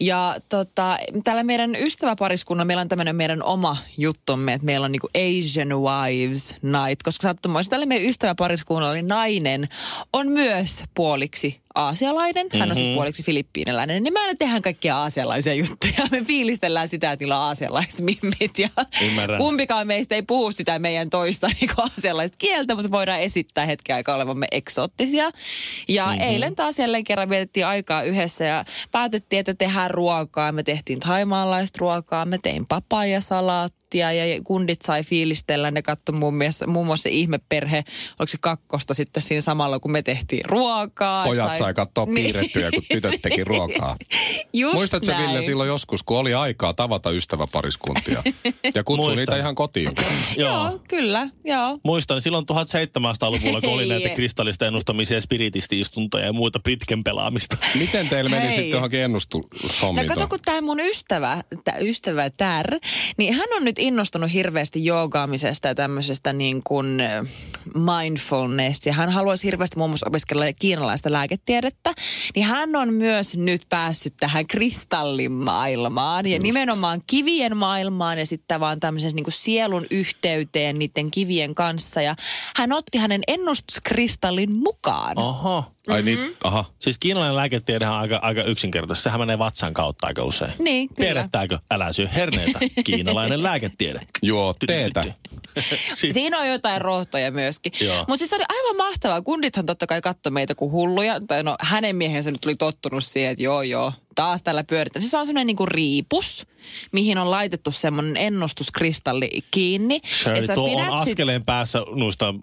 Ja 0.00 0.36
tota, 0.48 0.98
tällä 1.24 1.44
meidän 1.44 1.76
ystäväpariskunnalla 1.76 2.64
meillä 2.64 2.80
on 2.80 2.88
tämmöinen 2.88 3.16
meidän 3.16 3.42
oma 3.42 3.76
juttumme, 3.98 4.52
että 4.52 4.64
meillä 4.64 4.84
on 4.84 4.92
niin 4.92 5.00
kuin 5.00 5.38
Asian 5.38 5.68
Wives 5.68 6.54
Night, 6.62 7.02
koska 7.04 7.22
sattumoista 7.22 7.70
tällä 7.70 7.86
meidän 7.86 8.08
ystäväpariskunnalla 8.08 8.94
niin 8.94 9.08
nainen 9.08 9.68
on 10.12 10.28
myös 10.28 10.84
puoliksi 10.94 11.60
aasialainen, 11.74 12.46
hän 12.52 12.62
on 12.62 12.68
Mhm. 12.68 12.74
siis 12.74 12.94
puoliksi 12.94 13.22
filippiiniläinen, 13.24 14.02
niin 14.02 14.12
me 14.14 14.20
aina 14.20 14.34
tehdään 14.38 14.62
kaikkia 14.62 14.98
aasialaisia 14.98 15.54
juttuja. 15.54 15.92
Me 16.10 16.24
fiilistellään 16.24 16.88
sitä, 16.88 17.16
on 17.24 17.32
aasialaiset 17.32 18.00
mimmit 18.00 18.58
ja 18.58 18.68
Ymmärrän. 19.02 19.38
kumpikaan 19.38 19.86
meistä 19.86 20.14
ei 20.14 20.22
puhu 20.22 20.52
sitä 20.52 20.78
meidän 20.78 21.10
toista 21.10 21.48
niin 21.60 21.70
sellaista 21.98 22.36
kieltä, 22.38 22.74
mutta 22.74 22.90
voidaan 22.90 23.20
esittää 23.20 23.66
hetken 23.66 23.96
aikaa 23.96 24.16
olevamme 24.16 24.46
eksoottisia. 24.52 25.30
Ja 25.88 26.06
Mhm. 26.06 26.12
mm-hmm. 26.14 26.28
eilen 26.28 26.56
taas 26.56 26.78
jälleen 26.78 27.04
kerran 27.04 27.30
vietettiin 27.30 27.66
aikaa 27.66 28.02
yhdessä 28.02 28.44
ja 28.44 28.64
päätettiin, 28.92 29.40
että 29.40 29.54
tehdään 29.54 29.90
ruokaa. 29.90 30.52
Me 30.52 30.62
tehtiin 30.62 31.00
thaimaalaista 31.00 31.76
ruokaa, 31.80 32.24
me 32.24 32.38
tein 32.42 32.66
papajasalaattia 32.66 33.79
nauttia 33.98 34.12
ja 34.12 34.42
kundit 34.44 34.82
sai 34.82 35.02
fiilistellä. 35.02 35.70
Ne 35.70 35.82
katsoi 35.82 36.18
muun 36.18 36.36
muassa, 36.36 36.66
muun 36.66 36.86
muassa 36.86 37.08
ihmeperhe, 37.08 37.84
oliko 38.18 38.30
se 38.30 38.38
kakkosta 38.40 38.94
sitten 38.94 39.22
siinä 39.22 39.40
samalla, 39.40 39.78
kun 39.80 39.90
me 39.90 40.02
tehtiin 40.02 40.44
ruokaa. 40.44 41.24
Pojat 41.24 41.56
sai 41.56 41.74
katsoa 41.74 42.06
piirrettyjä, 42.06 42.70
kun 42.70 42.82
tytöt 42.92 43.22
teki 43.22 43.44
ruokaa. 43.44 43.96
Just 44.52 44.74
Muistatko 44.74 45.12
näin. 45.12 45.28
Ville, 45.28 45.42
silloin 45.42 45.68
joskus, 45.68 46.02
kun 46.02 46.18
oli 46.18 46.34
aikaa 46.34 46.74
tavata 46.74 47.10
ystäväpariskuntia 47.10 48.22
ja 48.74 48.84
kutsui 48.84 48.96
Muistan. 48.96 49.16
niitä 49.16 49.36
ihan 49.36 49.54
kotiin? 49.54 49.92
Joo, 50.36 50.80
kyllä, 50.88 51.28
joo. 51.44 51.78
Muistan 51.84 52.20
silloin 52.20 52.46
1700-luvulla, 52.52 53.60
kun 53.60 53.70
oli 53.72 53.86
näitä 53.92 54.08
kristallista 54.08 54.66
ennustamisia 54.66 55.16
ja 55.16 55.20
spiritisti-istuntoja 55.20 56.24
ja 56.24 56.32
muuta 56.32 56.60
pitken 56.64 57.04
pelaamista. 57.04 57.56
Miten 57.74 58.08
teillä 58.08 58.30
meni 58.30 58.42
Hei. 58.42 58.52
sitten 58.52 58.70
johonkin 58.70 58.98
No 58.98 59.04
ennustushommiin? 59.04 60.06
kato, 60.06 60.28
kun 60.28 60.38
tämä 60.44 60.60
mun 60.60 60.80
ystävä, 60.80 61.44
tää 61.64 61.78
ystävä 61.78 62.30
Tär, 62.30 62.78
niin 63.16 63.34
hän 63.34 63.48
on 63.56 63.64
nyt 63.64 63.78
innostunut 63.80 64.32
hirveästi 64.32 64.84
joogaamisesta 64.84 65.68
ja 65.68 65.74
tämmöisestä 65.74 66.32
niin 66.32 66.62
kuin 66.64 67.00
äh, 67.00 67.26
mindfulness. 67.74 68.86
Ja 68.86 68.92
hän 68.92 69.10
haluaisi 69.10 69.46
hirveästi 69.46 69.78
muun 69.78 69.90
muassa 69.90 70.08
opiskella 70.08 70.44
kiinalaista 70.58 71.12
lääketiedettä. 71.12 71.94
Niin 72.34 72.46
hän 72.46 72.76
on 72.76 72.94
myös 72.94 73.36
nyt 73.36 73.62
päässyt 73.68 74.14
tähän 74.20 74.46
kristallimaailmaan 74.46 76.26
ja 76.26 76.38
nimenomaan 76.38 77.02
kivien 77.06 77.56
maailmaan 77.56 78.18
ja 78.18 78.26
sitten 78.26 78.60
vaan 78.60 78.80
tämmöisen 78.80 79.12
niin 79.14 79.24
kuin 79.24 79.32
sielun 79.32 79.86
yhteyteen 79.90 80.78
niiden 80.78 81.10
kivien 81.10 81.54
kanssa. 81.54 82.02
Ja 82.02 82.16
hän 82.56 82.72
otti 82.72 82.98
hänen 82.98 83.22
ennustuskristallin 83.26 84.52
mukaan. 84.52 85.18
Oho. 85.18 85.64
Ai 85.88 86.02
niin, 86.02 86.18
Mm-hmm. 86.18 86.34
aha. 86.44 86.64
Siis 86.78 86.98
kiinalainen 86.98 87.36
lääketiedehän 87.36 87.94
on 87.94 88.00
aika, 88.00 88.18
aika 88.22 88.42
yksinkertaista. 88.42 89.02
Sehän 89.02 89.20
menee 89.20 89.38
vatsan 89.38 89.74
kautta 89.74 90.06
aika 90.06 90.24
usein. 90.24 90.52
Niin, 90.58 90.88
kyllä. 90.88 90.96
Tiedättääkö? 91.00 91.58
Älä 91.70 91.92
syö 91.92 92.08
herneitä. 92.08 92.58
Kiinalainen 92.84 93.42
lääketiede. 93.42 94.00
Juo 94.22 94.54
teetä. 94.66 95.04
siis, 95.94 96.14
Siinä 96.14 96.38
on 96.38 96.48
jotain 96.48 96.80
rohtoja 96.80 97.30
myöskin. 97.30 97.72
Mutta 97.98 98.16
siis 98.18 98.30
se 98.30 98.36
oli 98.36 98.44
aivan 98.48 98.76
mahtavaa. 98.76 99.22
Kundithan 99.22 99.66
totta 99.66 99.86
kai 99.86 100.00
katsoi 100.00 100.32
meitä 100.32 100.54
kuin 100.54 100.72
hulluja. 100.72 101.20
Tai 101.28 101.42
no 101.42 101.56
hänen 101.60 101.96
miehensä 101.96 102.30
nyt 102.30 102.44
oli 102.44 102.54
tottunut 102.56 103.04
siihen, 103.04 103.30
että 103.32 103.42
joo 103.44 103.62
joo, 103.62 103.92
taas 104.14 104.42
tällä 104.42 104.64
pyöritään. 104.64 105.02
Siis 105.02 105.10
se 105.10 105.18
on 105.18 105.26
semmoinen 105.26 105.46
niinku 105.46 105.66
riipus, 105.66 106.46
mihin 106.92 107.18
on 107.18 107.30
laitettu 107.30 107.72
semmoinen 107.72 108.16
ennustuskristalli 108.16 109.30
kiinni. 109.50 110.00
Shirley, 110.22 110.46
sä 110.46 110.54
tuo 110.54 110.72
on 110.72 110.80
sit- 110.84 111.10
askeleen 111.10 111.44
päässä 111.44 111.78
noista 111.94 112.34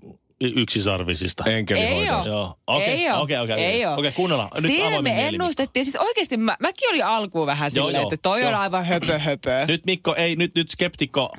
yksisarvisista. 0.42 1.44
Enkelihoidosta. 1.46 2.56
Okei, 2.68 2.88
Ei 2.88 3.12
oo. 3.12 3.22
okei, 3.22 3.38
okei, 3.38 3.54
okei. 3.56 3.86
Okei, 3.86 4.12
kuunnellaan. 4.12 4.50
Nyt 4.62 4.72
Siinä 4.72 5.02
me 5.02 5.28
ennustettiin. 5.28 5.86
Siis 5.86 5.96
oikeasti 5.96 6.38
mä, 6.38 6.58
mäkin 6.60 6.90
olin 6.90 7.06
alkuun 7.06 7.48
vähän 7.48 7.72
Joo, 7.76 7.86
silleen, 7.88 8.02
joo. 8.02 8.12
että 8.14 8.18
toi 8.22 8.44
on 8.44 8.52
Joo. 8.52 8.62
aivan 8.62 8.86
höpö 8.86 9.20
höpö. 9.20 9.52
Nyt 9.68 9.86
Mikko, 9.86 10.16
ei, 10.16 10.36
nyt, 10.36 10.56
nyt 10.56 10.72
skeptikko 10.72 11.30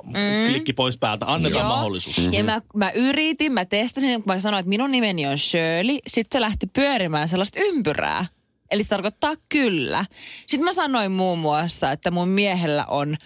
klikki 0.49 0.73
pois 0.73 0.99
päältä. 0.99 1.27
Annetaan 1.29 1.63
Joo. 1.65 1.69
mahdollisuus. 1.69 2.29
Ja 2.33 2.45
mä, 2.45 2.63
mä 2.75 2.91
yritin, 2.91 3.53
mä 3.53 3.65
testasin, 3.65 4.23
kun 4.23 4.35
mä 4.35 4.41
sanoin, 4.41 4.61
että 4.61 4.69
minun 4.69 4.93
nimeni 4.93 5.27
on 5.27 5.39
Shirley. 5.39 5.99
Sitten 6.07 6.39
se 6.39 6.41
lähti 6.41 6.67
pyörimään 6.67 7.29
sellaista 7.29 7.61
ympyrää. 7.63 8.27
Eli 8.71 8.83
se 8.83 8.89
tarkoittaa 8.89 9.35
kyllä. 9.49 10.05
Sitten 10.47 10.65
mä 10.65 10.73
sanoin 10.73 11.13
muun 11.13 11.39
muassa, 11.39 11.93
että 11.93 12.11
mun 12.11 12.29
miehellä 12.29 12.87
on, 12.87 13.17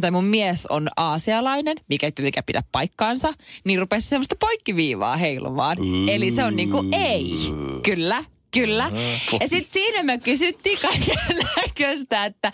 tai 0.00 0.10
mun 0.10 0.24
mies 0.24 0.66
on 0.66 0.88
aasialainen, 0.96 1.76
mikä 1.88 2.06
ei 2.06 2.12
tietenkään 2.12 2.44
pidä 2.44 2.62
paikkaansa, 2.72 3.32
niin 3.64 3.78
rupesi 3.78 4.08
semmoista 4.08 4.36
poikkiviivaa 4.40 5.16
heilumaan. 5.16 5.78
Eli 6.08 6.30
se 6.30 6.44
on 6.44 6.56
niinku 6.56 6.84
ei. 6.92 7.34
Kyllä, 7.82 8.24
Kyllä. 8.54 8.90
Ja 9.40 9.48
sitten 9.48 9.72
siinä 9.72 10.02
me 10.02 10.18
kysyttiin 10.18 10.78
kaiken 10.82 11.36
näköistä, 11.56 12.24
että, 12.24 12.52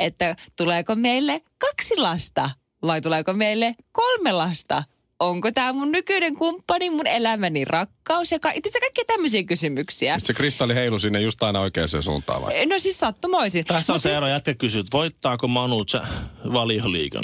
että 0.00 0.36
tuleeko 0.56 0.94
meille 0.94 1.42
kaksi 1.58 1.96
lasta 1.96 2.50
vai 2.82 3.00
tuleeko 3.00 3.32
meille 3.32 3.74
kolme 3.92 4.32
lasta? 4.32 4.84
Onko 5.20 5.52
tämä 5.52 5.72
mun 5.72 5.92
nykyinen 5.92 6.34
kumppani, 6.36 6.90
mun 6.90 7.06
elämäni 7.06 7.64
rakkaus 7.64 8.32
ja 8.32 8.38
ka- 8.38 8.50
itse 8.54 8.80
kaikkia 8.80 9.04
tämmöisiä 9.06 9.42
kysymyksiä. 9.42 10.16
Se 10.18 10.34
kristalli 10.34 10.74
heilu 10.74 10.98
sinne 10.98 11.20
just 11.20 11.42
aina 11.42 11.60
oikeaan 11.60 11.88
suuntaan 12.02 12.42
vai? 12.42 12.66
No 12.66 12.78
siis 12.78 13.00
sattumoisin. 13.00 13.64
Tässä 13.64 13.92
on 13.92 13.94
Mut 13.96 14.02
se 14.02 14.08
siis, 14.08 14.16
ero. 14.16 14.26
Jätkä 14.28 14.54
kysyy, 14.54 14.80
että 14.80 14.92
voittaako 14.96 15.48
Manu 15.48 15.84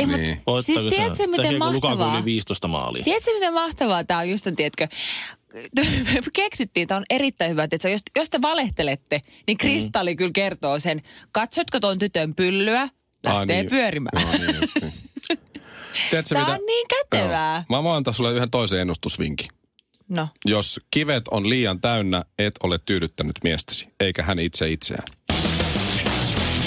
mut 0.07 0.21
Niin. 0.21 0.41
Voittaako 0.47 0.61
siis 0.61 0.79
se? 0.79 0.97
tiedätkö, 0.97 1.27
miten 1.27 1.45
Tekeekö 1.45 1.65
Lukaku 1.65 1.97
mahtavaa? 1.97 2.17
yli 2.17 2.25
15 2.25 2.69
maalia? 2.69 3.03
Tiedätkö, 3.05 3.31
miten 3.35 3.55
mahtavaa 3.55 4.05
tämä 4.05 4.21
on 4.21 4.31
just, 4.31 4.47
tiedätkö, 4.57 4.89
keksittiin, 6.33 6.89
tämä 6.89 6.99
on 6.99 7.05
erittäin 7.11 7.51
hyvä, 7.51 7.65
että 7.65 7.89
jos, 7.89 8.01
jos 8.17 8.31
te 8.31 8.43
valehtelette, 8.43 9.21
niin 9.47 9.59
kristalli 9.59 10.17
kyllä 10.17 10.31
kertoo 10.35 10.81
sen, 10.81 11.03
katsotko 11.33 11.81
ton 11.81 11.99
tytön 11.99 12.35
pyllyä, 12.35 12.81
lähtee 13.25 13.33
Ah, 13.41 13.47
niin. 13.47 13.71
pyörimään. 13.71 14.23
Joo, 14.23 14.33
niin 14.33 14.57
just 14.61 14.73
niin. 14.81 14.93
Tiedätkö, 16.11 16.35
Tämä 16.35 16.45
mitä? 16.45 16.53
on 16.55 16.67
niin 16.67 16.87
kätevää. 16.89 17.65
Joo. 17.69 17.79
Mä 17.79 17.83
voin 17.83 17.97
antaa 17.97 18.13
sulle 18.13 18.33
yhden 18.33 18.51
toisen 18.51 18.81
ennustusvinkin. 18.81 19.49
No. 20.09 20.29
Jos 20.45 20.81
kivet 20.91 21.29
on 21.29 21.49
liian 21.49 21.81
täynnä, 21.81 22.25
et 22.39 22.55
ole 22.63 22.79
tyydyttänyt 22.85 23.37
miestäsi, 23.45 23.89
eikä 24.01 24.23
hän 24.23 24.39
itse 24.39 24.71
itseään. 24.71 25.05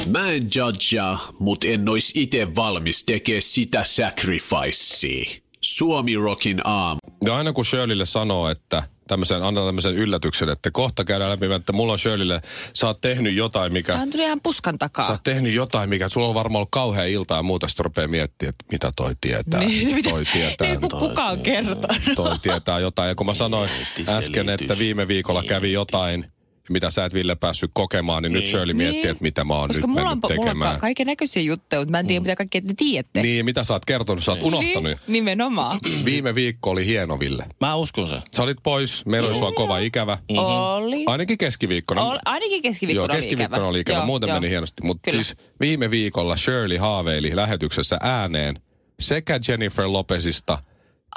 Mä 0.05 0.31
en 0.31 0.47
judgea, 0.55 1.17
mut 1.39 1.63
en 1.63 1.89
ois 1.89 2.11
ite 2.15 2.55
valmis 2.55 3.03
tekee 3.05 3.41
sitä 3.41 3.83
sacrificea. 3.83 5.41
Suomi 5.61 6.15
Rockin 6.15 6.61
aamu. 6.67 6.99
Ja 7.25 7.35
aina 7.35 7.53
kun 7.53 7.65
Shirleylle 7.65 8.05
sanoo, 8.05 8.49
että 8.49 8.83
tämmöisen, 9.07 9.43
antaa 9.43 9.65
tämmöisen 9.65 9.95
yllätyksen, 9.95 10.49
että 10.49 10.71
kohta 10.71 11.03
käydään 11.03 11.31
läpi, 11.31 11.53
että 11.53 11.73
mulla 11.73 11.93
on 11.93 11.99
Shirleylle, 11.99 12.41
sä 12.73 12.87
oot 12.87 13.01
tehnyt 13.01 13.33
jotain, 13.35 13.73
mikä... 13.73 13.97
Hän 13.97 14.11
tuli 14.11 14.23
ihan 14.23 14.41
puskan 14.43 14.77
takaa. 14.77 15.05
Sä 15.05 15.11
oot 15.11 15.23
tehnyt 15.23 15.53
jotain, 15.53 15.89
mikä 15.89 16.09
sulla 16.09 16.27
on 16.27 16.35
varmaan 16.35 16.57
ollut 16.59 16.69
kauhea 16.71 17.03
ilta 17.03 17.35
ja 17.35 17.43
muuta, 17.43 17.67
sitten 17.67 17.83
rupeaa 17.83 18.07
miettimään, 18.07 18.49
että 18.49 18.65
mitä 18.71 18.93
toi 18.95 19.15
tietää. 19.21 19.59
Niin, 19.59 19.95
mitä- 19.95 20.09
toi 20.09 20.23
tietää. 20.33 20.67
Niin, 20.67 20.81
kun 20.81 20.99
kuka 20.99 21.23
on 21.25 21.39
kertonut. 21.39 21.85
toi 22.15 22.39
tietää 22.41 22.79
jotain. 22.79 23.09
Ja 23.09 23.15
kun 23.15 23.25
mä 23.25 23.33
sanoin 23.33 23.69
äsken, 24.07 24.49
että 24.49 24.77
viime 24.77 25.07
viikolla 25.07 25.43
kävi 25.43 25.71
jotain, 25.73 26.31
mitä 26.69 26.91
sä 26.91 27.05
et 27.05 27.13
Ville 27.13 27.35
päässyt 27.35 27.71
kokemaan, 27.73 28.23
niin, 28.23 28.33
nyt 28.33 28.43
Niin. 28.43 28.49
Shirley 28.51 28.73
miettii, 28.73 29.07
että 29.07 29.21
mitä 29.23 29.43
mä 29.43 29.53
oon 29.53 29.67
Koska 29.67 29.87
nyt 29.87 29.89
mulla 29.95 30.01
on, 30.01 30.07
mennyt 30.07 30.37
mulla 30.37 30.41
on 30.51 30.57
tekemään. 30.57 30.79
kaiken 30.79 31.07
näköisiä 31.07 31.41
juttuja, 31.43 31.81
mutta 31.81 31.91
mä 31.91 31.99
en 31.99 32.07
tiedä, 32.07 32.19
mitä 32.21 32.35
kaikkea 32.35 32.61
te 32.61 32.73
tiedätte. 32.77 33.21
Niin, 33.21 33.45
mitä 33.45 33.63
sä 33.63 33.73
oot 33.73 33.85
kertonut? 33.85 34.23
Sä 34.23 34.31
oot 34.31 34.43
unohtanut. 34.43 34.83
Niin, 34.83 34.97
nimenomaan. 35.07 35.79
Viime 36.05 36.35
viikko 36.35 36.69
oli 36.69 36.85
hieno, 36.85 37.19
Ville. 37.19 37.45
Mä 37.61 37.75
uskon 37.75 38.07
sen. 38.07 38.21
Sä 38.35 38.43
olit 38.43 38.57
pois, 38.63 39.05
meillä 39.05 39.29
oli 39.29 39.37
sua 39.37 39.51
kova 39.51 39.77
ikävä. 39.77 40.17
Oli. 40.37 41.03
Ainakin 41.07 41.37
keskiviikkona. 41.37 42.01
Ol, 42.01 42.17
ainakin 42.25 42.61
keskiviikkona 42.61 43.05
Joo, 43.05 43.13
oli 43.15 43.21
keskiviikkona 43.21 43.57
ikävä. 43.57 43.67
oli 43.69 43.79
ikävä. 43.79 43.97
Joo, 43.97 44.05
Muuten 44.05 44.27
joo. 44.29 44.39
meni 44.39 44.49
hienosti. 44.49 44.81
Mutta 44.83 45.11
siis 45.11 45.35
viime 45.59 45.91
viikolla 45.91 46.37
Shirley 46.37 46.77
haaveili 46.77 47.35
lähetyksessä 47.35 47.97
ääneen 48.01 48.55
sekä 48.99 49.39
Jennifer 49.47 49.85
Lopezista 49.87 50.57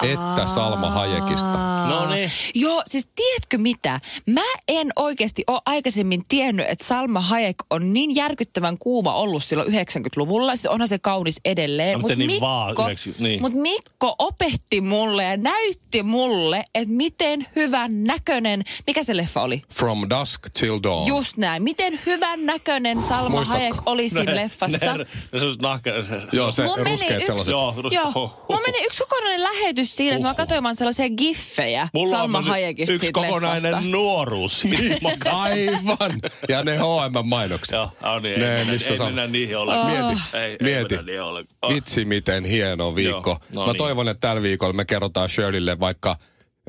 että 0.02 0.46
Salma 0.46 0.90
Hayekista. 0.90 1.86
No 1.88 2.06
niin. 2.10 2.30
Joo, 2.54 2.82
siis 2.86 3.08
tiedätkö 3.16 3.58
mitä? 3.58 4.00
Mä 4.26 4.40
en 4.68 4.90
oikeasti 4.96 5.44
ole 5.46 5.60
aikaisemmin 5.66 6.22
tiennyt, 6.28 6.66
että 6.68 6.84
Salma 6.84 7.20
Hayek 7.20 7.56
on 7.70 7.92
niin 7.92 8.14
järkyttävän 8.14 8.78
kuuma 8.78 9.14
ollut 9.14 9.44
silloin 9.44 9.68
90-luvulla. 9.68 10.56
Se 10.56 10.68
onhan 10.68 10.88
se 10.88 10.98
kaunis 10.98 11.40
edelleen. 11.44 11.92
No, 11.92 11.98
mutta 11.98 12.14
niin 12.14 12.40
vaan 12.40 12.70
90 12.72 13.22
niin. 13.22 13.40
mut 13.40 13.52
Mikko 13.54 14.14
opetti 14.18 14.80
mulle 14.80 15.24
ja 15.24 15.36
näytti 15.36 16.02
mulle, 16.02 16.64
että 16.74 16.94
miten 16.94 17.46
hyvän 17.56 18.04
näköinen, 18.04 18.64
mikä 18.86 19.02
se 19.02 19.16
leffa 19.16 19.42
oli? 19.42 19.62
From 19.74 20.06
Dusk 20.10 20.46
Till 20.60 20.78
Dawn. 20.82 21.06
Just 21.06 21.36
näin. 21.36 21.62
Miten 21.62 22.00
hyvän 22.06 22.46
näköinen 22.46 23.02
Salma 23.02 23.28
Muistatko? 23.28 23.58
Hayek 23.58 23.74
oli 23.86 24.08
siinä 24.08 24.34
leffassa. 24.34 24.96
Ne, 24.96 25.06
ne, 25.32 25.38
se 25.38 25.46
nahka... 25.62 25.90
Joo, 26.32 26.52
se 26.52 26.64
Mun 26.64 26.78
meni 26.78 26.90
ruskeat 26.90 27.12
yksi- 27.12 27.26
sellaiset. 27.26 27.50
Joo, 27.52 27.74
rus- 27.76 27.92
Joo. 27.92 28.12
oh, 28.14 28.44
Mulla 28.48 28.62
meni 28.66 28.84
yksi 28.84 29.02
kokonainen 29.02 29.42
lähetys 29.42 29.87
siinä, 29.96 30.16
että 30.16 30.28
mä 30.28 30.34
katsoin 30.34 30.62
vaan 30.62 30.74
sellaisia 30.76 31.10
giffejä 31.10 31.88
Mulla 31.94 32.10
Salma 32.10 32.42
Hayekista 32.42 32.92
yksi 32.92 33.12
kokonainen 33.12 33.62
leffasta. 33.62 33.88
nuoruus. 33.90 34.64
Aivan. 35.32 36.20
Ja 36.48 36.64
ne 36.64 36.76
H&M-mainokset. 36.76 37.72
Joo, 37.76 37.90
on 38.02 38.22
niin, 38.22 38.40
Ne, 38.40 38.46
ei, 38.52 38.56
mennä, 38.58 38.72
missä 38.72 38.92
ei 38.92 38.98
mennä 38.98 39.26
niihin 39.26 39.58
ollenkaan. 39.58 39.92
Mieti, 40.06 40.20
Ei, 40.32 40.40
ei 40.42 40.56
mieti. 40.62 40.94
mennä 40.94 41.06
niihin 41.06 41.22
ollenkaan. 41.22 41.74
Vitsi, 41.74 42.04
miten 42.04 42.44
hieno 42.44 42.94
viikko. 42.94 43.30
Joo, 43.30 43.40
no 43.54 43.60
Mä 43.66 43.72
niin. 43.72 43.78
toivon, 43.78 44.08
että 44.08 44.28
tällä 44.28 44.42
viikolla 44.42 44.72
me 44.72 44.84
kerrotaan 44.84 45.30
Shirleylle 45.30 45.80
vaikka 45.80 46.16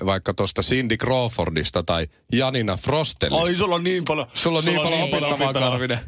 vaikka 0.05 0.33
tuosta 0.33 0.61
Cindy 0.61 0.97
Crawfordista 0.97 1.83
tai 1.83 2.07
Janina 2.33 2.77
Frostelista. 2.77 3.41
Oi, 3.41 3.55
sulla 3.55 3.75
on 3.75 3.83
niin 3.83 4.03
paljon... 4.07 4.27
Sulla 4.33 4.59
on 4.59 4.65
niin 4.65 4.81
paljon 4.81 5.01
opettavaa, 5.01 5.53
Karvinen. 5.53 5.99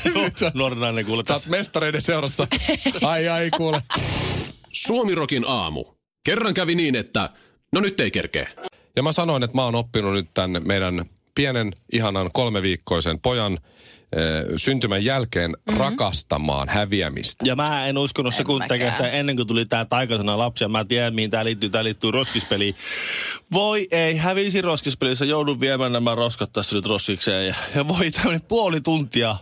Nuori 0.54 0.76
nainen 0.76 1.06
kuule 1.06 1.22
Sä 1.28 1.34
oot 1.34 1.46
mestareiden 1.46 2.02
seurassa. 2.02 2.46
Ai 3.02 3.28
ai, 3.28 3.50
kuule. 3.56 3.82
Suomi 4.72 5.14
Rockin 5.14 5.44
aamu. 5.48 5.84
Kerran 6.24 6.54
kävi 6.54 6.74
niin, 6.74 6.96
että 6.96 7.30
no 7.72 7.80
nyt 7.80 8.00
ei 8.00 8.10
kerkeä. 8.10 8.48
Ja 8.96 9.02
mä 9.02 9.12
sanoin, 9.12 9.42
että 9.42 9.56
mä 9.56 9.64
oon 9.64 9.74
oppinut 9.74 10.12
nyt 10.12 10.28
tämän 10.34 10.62
meidän 10.64 11.04
pienen, 11.34 11.72
ihanan 11.92 12.30
kolmeviikkoisen 12.32 13.20
pojan 13.20 13.52
eh, 13.52 14.44
syntymän 14.56 15.04
jälkeen 15.04 15.50
mm-hmm. 15.50 15.80
rakastamaan 15.80 16.68
häviämistä. 16.68 17.44
Ja 17.48 17.56
mä 17.56 17.86
en 17.86 17.98
uskonut 17.98 18.34
sekuntiakaan 18.34 18.80
mäkään. 18.80 18.92
sitä 18.92 19.18
ennen 19.18 19.36
kuin 19.36 19.48
tuli 19.48 19.66
tää 19.66 19.84
taikasana 19.84 20.38
lapsi. 20.38 20.64
Ja 20.64 20.68
mä 20.68 20.84
tiedän, 20.84 21.14
mihin 21.14 21.30
tää 21.30 21.44
liittyy. 21.44 21.70
Tää 21.70 21.84
liittyy 21.84 22.10
roskispeliin. 22.10 22.74
Voi 23.52 23.88
ei, 23.90 24.16
hävisi 24.16 24.62
roskispelissä. 24.62 25.24
Joudun 25.24 25.60
viemään 25.60 25.92
nämä 25.92 26.14
roskat 26.14 26.52
tässä 26.52 26.76
nyt 26.76 26.86
roskikseen. 26.86 27.46
Ja, 27.46 27.54
ja 27.74 27.88
voi 27.88 28.10
tämmönen 28.10 28.42
puoli 28.42 28.80
tuntia 28.80 29.36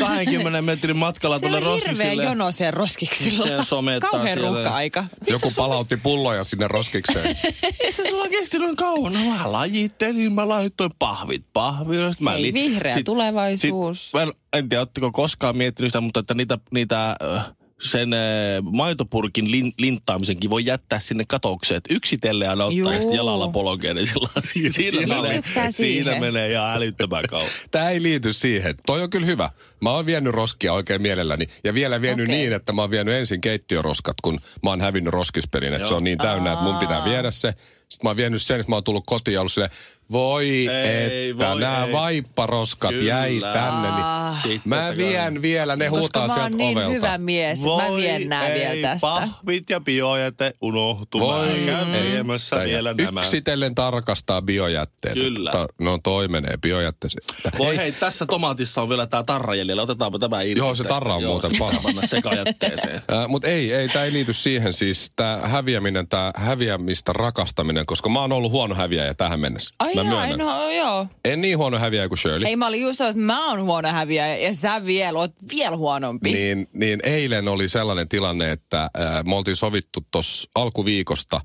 20 0.00 0.62
metrin 0.62 0.96
matkalla 0.96 1.38
Siellä 1.38 1.60
tuolle 1.60 1.74
on 1.74 1.88
hirveä 1.88 2.12
jono 2.12 2.52
siellä 2.52 2.70
roskiksilla. 2.70 3.46
Siellä 3.46 3.64
somettaa 3.64 4.10
Kauhean 4.10 4.38
siellä. 4.38 4.56
ruuhka-aika. 4.56 5.04
Joku 5.30 5.52
palautti 5.56 5.96
pulloja 5.96 6.44
sinne 6.44 6.68
roskikseen. 6.68 7.36
Se 7.96 8.08
sulla 8.10 8.28
kesti 8.28 8.58
noin 8.58 8.76
kauan. 8.76 9.12
No 9.12 9.20
mä 9.20 9.52
lajittelin, 9.52 10.32
mä 10.32 10.48
laitoin 10.48 10.90
pahvit 10.98 11.44
pahvit. 11.52 12.20
Mä 12.20 12.34
Ei, 12.34 12.42
li- 12.42 12.52
vihreä 12.52 13.02
tulevaisuus. 13.04 14.04
Sit, 14.04 14.14
mä 14.14 14.22
en, 14.22 14.32
en 14.52 14.68
tiedä, 14.68 14.80
ootteko 14.80 15.12
koskaan 15.12 15.56
miettinyt 15.56 15.88
sitä, 15.90 16.00
mutta 16.00 16.20
että 16.20 16.34
niitä, 16.34 16.58
niitä 16.70 17.16
äh, 17.36 17.44
sen 17.82 18.12
äh, 18.12 18.20
maitopurkin 18.62 19.50
lin, 19.50 19.72
linttaamisenkin 19.78 20.50
voi 20.50 20.66
jättää 20.66 21.00
sinne 21.00 21.24
katokseen. 21.28 21.78
Että 21.78 21.94
yksitellen 21.94 22.50
aina 22.50 22.64
ottaa 22.64 22.78
Juu. 22.78 22.90
ja 22.90 22.98
sitten 22.98 23.16
jalalla 23.16 23.48
polkee, 23.48 23.94
niin 23.94 24.06
sillä, 24.06 24.28
siinä, 24.70 25.06
menee, 25.06 25.42
siinä 25.70 26.20
menee 26.20 26.50
ihan 26.50 26.76
älyttömän 26.76 27.24
kauan. 27.28 27.46
Tämä 27.70 27.90
ei 27.90 28.02
liity 28.02 28.32
siihen. 28.32 28.74
Toi 28.86 29.02
on 29.02 29.10
kyllä 29.10 29.26
hyvä. 29.26 29.50
Mä 29.80 29.90
oon 29.90 30.06
vienyt 30.06 30.34
roskia 30.34 30.72
oikein 30.72 31.02
mielelläni. 31.02 31.46
Ja 31.64 31.74
vielä 31.74 32.00
vienyt 32.00 32.28
Okei. 32.28 32.38
niin, 32.38 32.52
että 32.52 32.72
mä 32.72 32.82
oon 32.82 32.90
vienyt 32.90 33.14
ensin 33.14 33.40
keittiöroskat, 33.40 34.16
kun 34.22 34.40
mä 34.62 34.70
oon 34.70 34.80
hävinnyt 34.80 35.12
roskispelin. 35.12 35.74
Että 35.74 35.88
se 35.88 35.94
on 35.94 36.04
niin 36.04 36.18
täynnä, 36.18 36.52
että 36.52 36.64
mun 36.64 36.76
pitää 36.76 37.04
viedä 37.04 37.30
se. 37.30 37.54
Sitten 37.92 38.06
mä 38.06 38.10
oon 38.10 38.16
vienyt 38.16 38.42
sen, 38.42 38.60
että 38.60 38.70
mä 38.72 38.76
oon 38.76 38.84
tullut 38.84 39.04
kotiin 39.06 39.32
ja 39.34 39.40
ollut 39.40 39.52
silleen, 39.52 39.70
voi 40.12 40.46
Ei, 40.68 41.30
että 41.30 41.46
voi 41.50 41.60
nämä 41.60 41.84
ei. 41.84 41.92
vaipparoskat 41.92 42.90
Kyllä. 42.90 43.04
jäi 43.04 43.38
tänne. 43.40 43.88
Niin 43.90 44.02
Ah, 44.04 44.46
mä 44.64 44.76
kai- 44.76 44.96
vien 44.96 45.42
vielä, 45.42 45.76
ne 45.76 45.84
koska 45.88 46.00
huutaa 46.00 46.26
mä 46.26 46.34
sieltä 46.34 46.42
oon 46.50 46.58
niin 46.58 46.76
ovelta. 46.78 46.92
hyvä 46.92 47.18
mies, 47.18 47.62
mä 47.64 47.96
vien 47.96 48.28
nää 48.28 48.48
ei, 48.48 48.60
vielä 48.60 48.88
tästä. 48.88 49.06
pahvit 49.06 49.70
ja 49.70 49.80
biojäte 49.80 50.52
unohtuu. 50.62 51.20
Mä 51.32 51.46
käyn 51.66 51.92
viemässä 52.12 52.62
ei. 52.62 52.68
vielä 52.68 52.94
nämä. 52.94 53.20
Yksitellen 53.20 53.74
tarkastaa 53.74 54.42
biojätteet. 54.42 55.14
Kyllä. 55.14 55.50
Että 55.50 55.66
No 55.80 55.98
toi 56.02 56.28
menee 56.28 56.56
biojätteeseen. 56.62 57.26
Voi 57.58 57.76
hei, 57.76 57.92
tässä 57.92 58.26
tomaatissa 58.26 58.82
on 58.82 58.88
vielä 58.88 59.06
tää 59.06 59.22
tarra 59.22 59.54
jäljellä. 59.54 59.82
Otetaanpa 59.82 60.18
tämä 60.18 60.42
irti 60.42 60.58
Joo, 60.58 60.74
se 60.74 60.84
tarra 60.84 61.14
on 61.14 61.24
muuten 61.24 61.50
se 61.50 61.58
paha. 61.58 62.06
sekajätteeseen. 62.06 63.00
Mutta 63.28 63.48
ei, 63.48 63.72
ei 63.72 63.88
tämä 63.88 64.04
ei 64.04 64.12
liity 64.12 64.32
siihen 64.32 64.72
siis, 64.72 65.12
tämä 65.16 65.40
häviäminen, 65.44 66.08
tämä 66.08 66.32
häviämistä 66.36 67.12
rakastaminen, 67.12 67.81
koska 67.86 68.08
mä 68.08 68.20
oon 68.20 68.32
ollut 68.32 68.52
huono 68.52 68.74
häviäjä 68.74 69.14
tähän 69.14 69.40
mennessä. 69.40 69.74
Ai 69.78 69.94
mä 69.94 70.00
joo, 70.00 70.10
myönnän. 70.10 70.38
no 70.38 70.70
joo. 70.70 71.06
En 71.24 71.40
niin 71.40 71.58
huono 71.58 71.78
häviäjä 71.78 72.08
kuin 72.08 72.18
Shirley. 72.18 72.48
Ei 72.48 72.56
mä 72.56 72.66
olin 72.66 72.82
just 72.82 73.00
että 73.00 73.22
mä 73.22 73.50
oon 73.50 73.62
huono 73.62 73.88
häviäjä 73.88 74.36
ja 74.36 74.54
sä 74.54 74.84
vielä 74.84 75.18
oot 75.18 75.32
vielä 75.54 75.76
huonompi. 75.76 76.32
Niin, 76.32 76.68
niin 76.72 77.00
eilen 77.04 77.48
oli 77.48 77.68
sellainen 77.68 78.08
tilanne, 78.08 78.50
että 78.50 78.82
äh, 78.82 79.24
me 79.24 79.36
oltiin 79.36 79.56
sovittu 79.56 80.00
tuossa 80.10 80.50
alkuviikosta, 80.54 81.40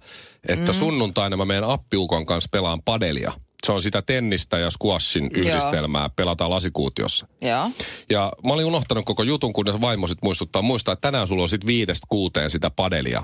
että 0.48 0.72
mm. 0.72 0.78
sunnuntaina 0.78 1.38
mä 1.38 1.46
menen 1.46 1.64
appiukon 1.64 2.26
kanssa 2.26 2.50
pelaan 2.52 2.82
padelia. 2.84 3.34
Se 3.66 3.72
on 3.72 3.82
sitä 3.82 4.02
tennistä 4.02 4.58
ja 4.58 4.72
squashin 4.72 5.30
yhdistelmää, 5.34 6.10
pelataan 6.16 6.50
lasikuutiossa. 6.50 7.28
Joo. 7.42 7.70
Ja 8.10 8.34
mä 8.44 8.54
olin 8.54 8.66
unohtanut 8.66 9.06
koko 9.06 9.24
jutun, 9.24 9.54
kunnes 9.54 9.82
vaimo 9.82 10.08
sit 10.08 10.18
muistuttaa, 10.24 10.62
muistaa, 10.62 10.94
että 10.94 11.08
tänään 11.08 11.28
sulla 11.28 11.44
on 11.44 11.50
sit 11.50 11.66
viidestä 11.66 12.08
kuuteen 12.10 12.50
sitä 12.50 12.70
padelia. 12.70 13.24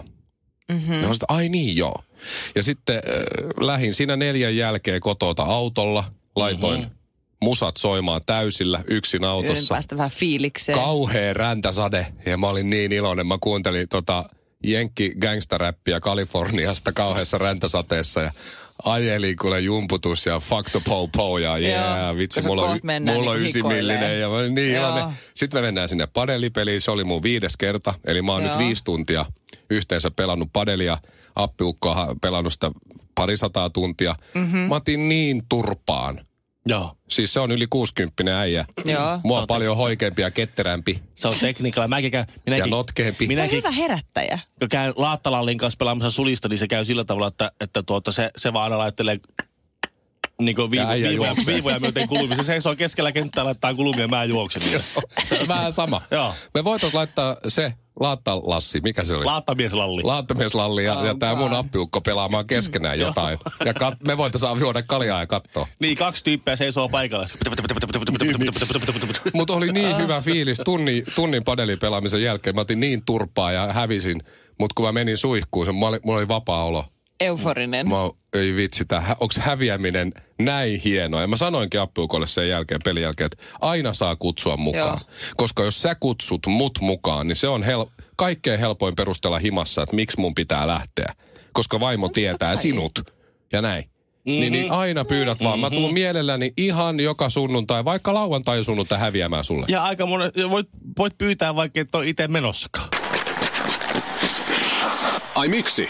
Mm-hmm. 0.70 0.94
Ja 0.94 1.14
sit, 1.14 1.24
ai 1.28 1.50
niin 1.50 1.76
joo. 1.76 2.04
Ja 2.56 2.64
sitten 2.64 2.96
äh, 2.96 3.66
lähin 3.66 3.96
siinä 3.96 4.16
neljän 4.16 4.58
jälkeen 4.58 5.02
kotota 5.02 5.44
autolla, 5.44 6.04
laitoin 6.36 6.80
mm-hmm. 6.80 6.96
musat 7.42 7.78
soimaan 7.78 8.22
täysillä 8.26 8.84
yksin 8.88 9.18
Yhden 9.18 9.30
autossa. 9.30 9.74
päästä 9.74 9.98
vähän 9.98 10.12
fiilikseen. 10.12 10.78
Kauhea 10.78 11.34
räntäsade 11.34 12.08
ja 12.26 12.38
mä 12.38 12.48
olin 12.48 12.70
niin 12.70 12.92
iloinen. 12.92 13.28
Mä 13.28 13.38
kuuntelin 13.42 13.90
tota 13.90 14.30
Jenkki 14.64 15.14
gangsteräppiä 15.22 16.00
Kaliforniasta 16.00 16.92
kauheassa 16.92 17.38
räntäsateessa 17.38 18.22
ja 18.22 18.32
ajelin 18.84 19.38
kuule 19.38 19.60
jumputus 19.60 20.26
ja 20.26 20.40
fuck 20.40 20.70
the 20.70 20.82
po 20.86 21.08
po 21.08 21.38
ja 21.38 21.58
yeah, 21.58 22.00
Joo, 22.00 22.18
vitsi, 22.18 22.42
mulla 22.42 22.62
on, 22.62 22.80
mennään 22.84 23.18
mulla 23.18 23.32
on 23.32 23.44
niinku 23.44 23.58
ysimillinen 23.60 24.20
ja 24.20 24.30
mä 24.30 24.42
niin 24.42 24.74
Joo. 24.74 24.90
iloinen. 24.90 25.18
Sitten 25.34 25.62
me 25.62 25.66
mennään 25.68 25.90
sinne 25.90 26.08
padelipeliin, 26.08 26.82
se 26.82 26.92
oli 26.92 27.04
mun 27.04 27.24
viides 27.24 27.58
kerta. 27.58 27.94
Eli 28.06 28.22
mä 28.22 28.32
oon 28.32 28.44
Joo. 28.44 28.52
nyt 28.52 28.68
viisi 28.68 28.84
tuntia 28.84 29.26
yhteensä 29.70 30.12
pelannut 30.12 30.50
padelia. 30.54 30.98
Appiukkoa 31.36 32.16
pelannut 32.22 32.54
sitä 32.54 32.72
parisataa 33.16 33.70
tuntia. 33.70 34.16
Mm-hmm. 34.34 34.60
Mä 34.60 34.76
otin 34.76 35.10
niin 35.10 35.44
turpaan. 35.50 36.26
Joo. 36.66 36.98
Siis 37.10 37.34
se 37.34 37.40
on 37.40 37.52
yli 37.52 37.68
60 37.70 38.40
äijä. 38.40 38.66
Joo. 38.86 39.20
Mua 39.24 39.42
on 39.42 39.48
paljon 39.48 39.78
hoikeampi 39.78 40.22
ja 40.22 40.32
ketterämpi 40.32 41.02
Se 41.16 41.28
on 41.28 41.36
tekniikalla. 41.40 41.88
Mäkin 41.88 42.12
käyn, 42.12 42.26
ja 42.30 42.36
minäkin. 42.46 42.70
Toi 42.70 43.08
on 43.10 43.16
minäkin 43.28 43.58
hyvä 43.58 43.72
herättäjä. 43.72 44.40
kun 44.60 44.70
käyn 44.70 44.94
Laattalallin 44.96 45.58
kanssa 45.58 45.78
pelaamassa 45.78 46.12
sulista, 46.12 46.50
niin 46.50 46.60
se 46.60 46.68
käy 46.68 46.86
sillä 46.86 47.04
tavalla, 47.04 47.28
että, 47.28 47.52
että 47.62 47.84
tuota, 47.84 48.12
se, 48.12 48.32
se 48.38 48.54
vaan 48.54 48.64
aina 48.64 48.78
laittelee 48.78 49.20
niin 50.42 50.56
kuin 50.56 50.72
viivo, 50.72 50.88
viivoja, 50.88 51.36
viivoja 51.48 51.80
myöten 51.80 52.08
kulumia. 52.08 52.38
Se 52.38 52.44
seisoo 52.44 52.76
keskellä 52.76 53.12
kenttää, 53.12 53.46
laittaa 53.46 53.74
kulumia 53.74 54.02
ja 54.02 54.08
mä 54.08 54.24
juoksen. 54.26 54.62
Vähän 55.48 55.74
sama. 55.74 56.02
Joo. 56.12 56.34
Me 56.54 56.64
voitais 56.64 56.94
laittaa 56.94 57.38
se 57.48 57.74
Laattalassi, 58.00 58.82
mikä 58.82 59.06
se 59.06 59.16
oli? 59.16 59.26
Laattamieslalli. 59.26 60.04
Laattamieslalli 60.04 60.86
ja, 60.86 61.06
ja 61.06 61.16
tämä 61.16 61.36
mun 61.36 61.54
appiukko 61.54 62.02
pelaamaan 62.02 62.48
keskenään 62.48 63.00
jotain. 63.00 63.40
Ja 63.66 63.74
kat, 63.74 63.94
me 64.08 64.18
voitaisiin 64.18 64.60
juoda 64.60 64.84
kaljaa 64.84 65.20
ja 65.20 65.28
katsoa. 65.28 65.68
Niin, 65.80 65.98
kaksi 65.98 66.24
tyyppiä 66.24 66.56
seisoo 66.56 66.90
paikalla. 66.90 67.28
Mutta 69.34 69.54
oli 69.54 69.72
niin 69.72 69.98
hyvä 69.98 70.22
fiilis 70.22 70.62
tunnin, 70.66 71.04
tunnin 71.16 71.44
padelipelaamisen 71.44 72.22
jälkeen. 72.22 72.56
Mä 72.56 72.62
otin 72.62 72.80
niin 72.80 73.06
turpaa 73.06 73.52
ja 73.52 73.74
hävisin. 73.74 74.22
Mutta 74.60 74.74
kun 74.76 74.86
mä 74.86 74.92
menin 74.92 75.18
suihkuun, 75.18 75.66
se, 75.66 75.72
mulla, 75.72 75.88
oli, 75.88 76.00
mulla 76.04 76.18
oli 76.18 76.28
vapaa 76.28 76.64
olo. 76.64 76.86
Euforinen. 77.24 77.90
Mä, 77.90 77.96
ei 78.34 78.56
vitsi, 78.56 78.84
onko 79.10 79.34
häviäminen 79.40 80.12
näin 80.40 80.80
hienoa? 80.80 81.22
Ja 81.22 81.28
mä 81.28 81.38
sanoinkin 81.38 81.82
appiukolle 81.82 82.28
sen 82.28 82.50
jälkeen, 82.50 82.80
pelin 82.86 83.04
jälkeen, 83.04 83.30
että 83.32 83.46
aina 83.62 83.94
saa 83.94 84.16
kutsua 84.16 84.58
mukaan. 84.58 85.00
Joo. 85.00 85.34
Koska 85.38 85.64
jos 85.64 85.82
sä 85.82 85.96
kutsut 85.96 86.46
mut 86.48 86.80
mukaan, 86.82 87.28
niin 87.28 87.36
se 87.36 87.48
on 87.48 87.64
hel- 87.64 88.04
kaikkein 88.16 88.60
helpoin 88.60 88.96
perustella 88.96 89.40
himassa, 89.40 89.84
että 89.84 89.96
miksi 89.96 90.20
mun 90.20 90.36
pitää 90.36 90.68
lähteä. 90.68 91.14
Koska 91.54 91.80
vaimo 91.80 92.10
tietää 92.10 92.54
kai. 92.54 92.58
sinut. 92.58 93.00
Ja 93.54 93.62
näin. 93.62 93.84
Mm-hmm. 93.84 94.40
Niin, 94.40 94.52
niin 94.54 94.72
aina 94.72 95.06
pyydät 95.06 95.44
vaan. 95.44 95.60
Mä 95.60 95.70
tulen 95.70 95.94
mielelläni 95.94 96.54
ihan 96.58 97.00
joka 97.00 97.30
sunnuntai, 97.30 97.86
vaikka 97.86 98.14
lauantai 98.14 98.64
sunnuntai 98.64 99.00
häviämään 99.00 99.44
sulle. 99.44 99.66
Ja 99.70 99.84
aika 99.84 100.06
monet, 100.06 100.38
ja 100.38 100.50
voit, 100.50 100.68
voit 100.98 101.18
pyytää 101.18 101.56
vaikka 101.56 101.80
et 101.80 101.96
ole 101.96 102.08
itse 102.08 102.28
menossakaan. 102.28 102.90
Ai 105.36 105.48
miksi? 105.48 105.90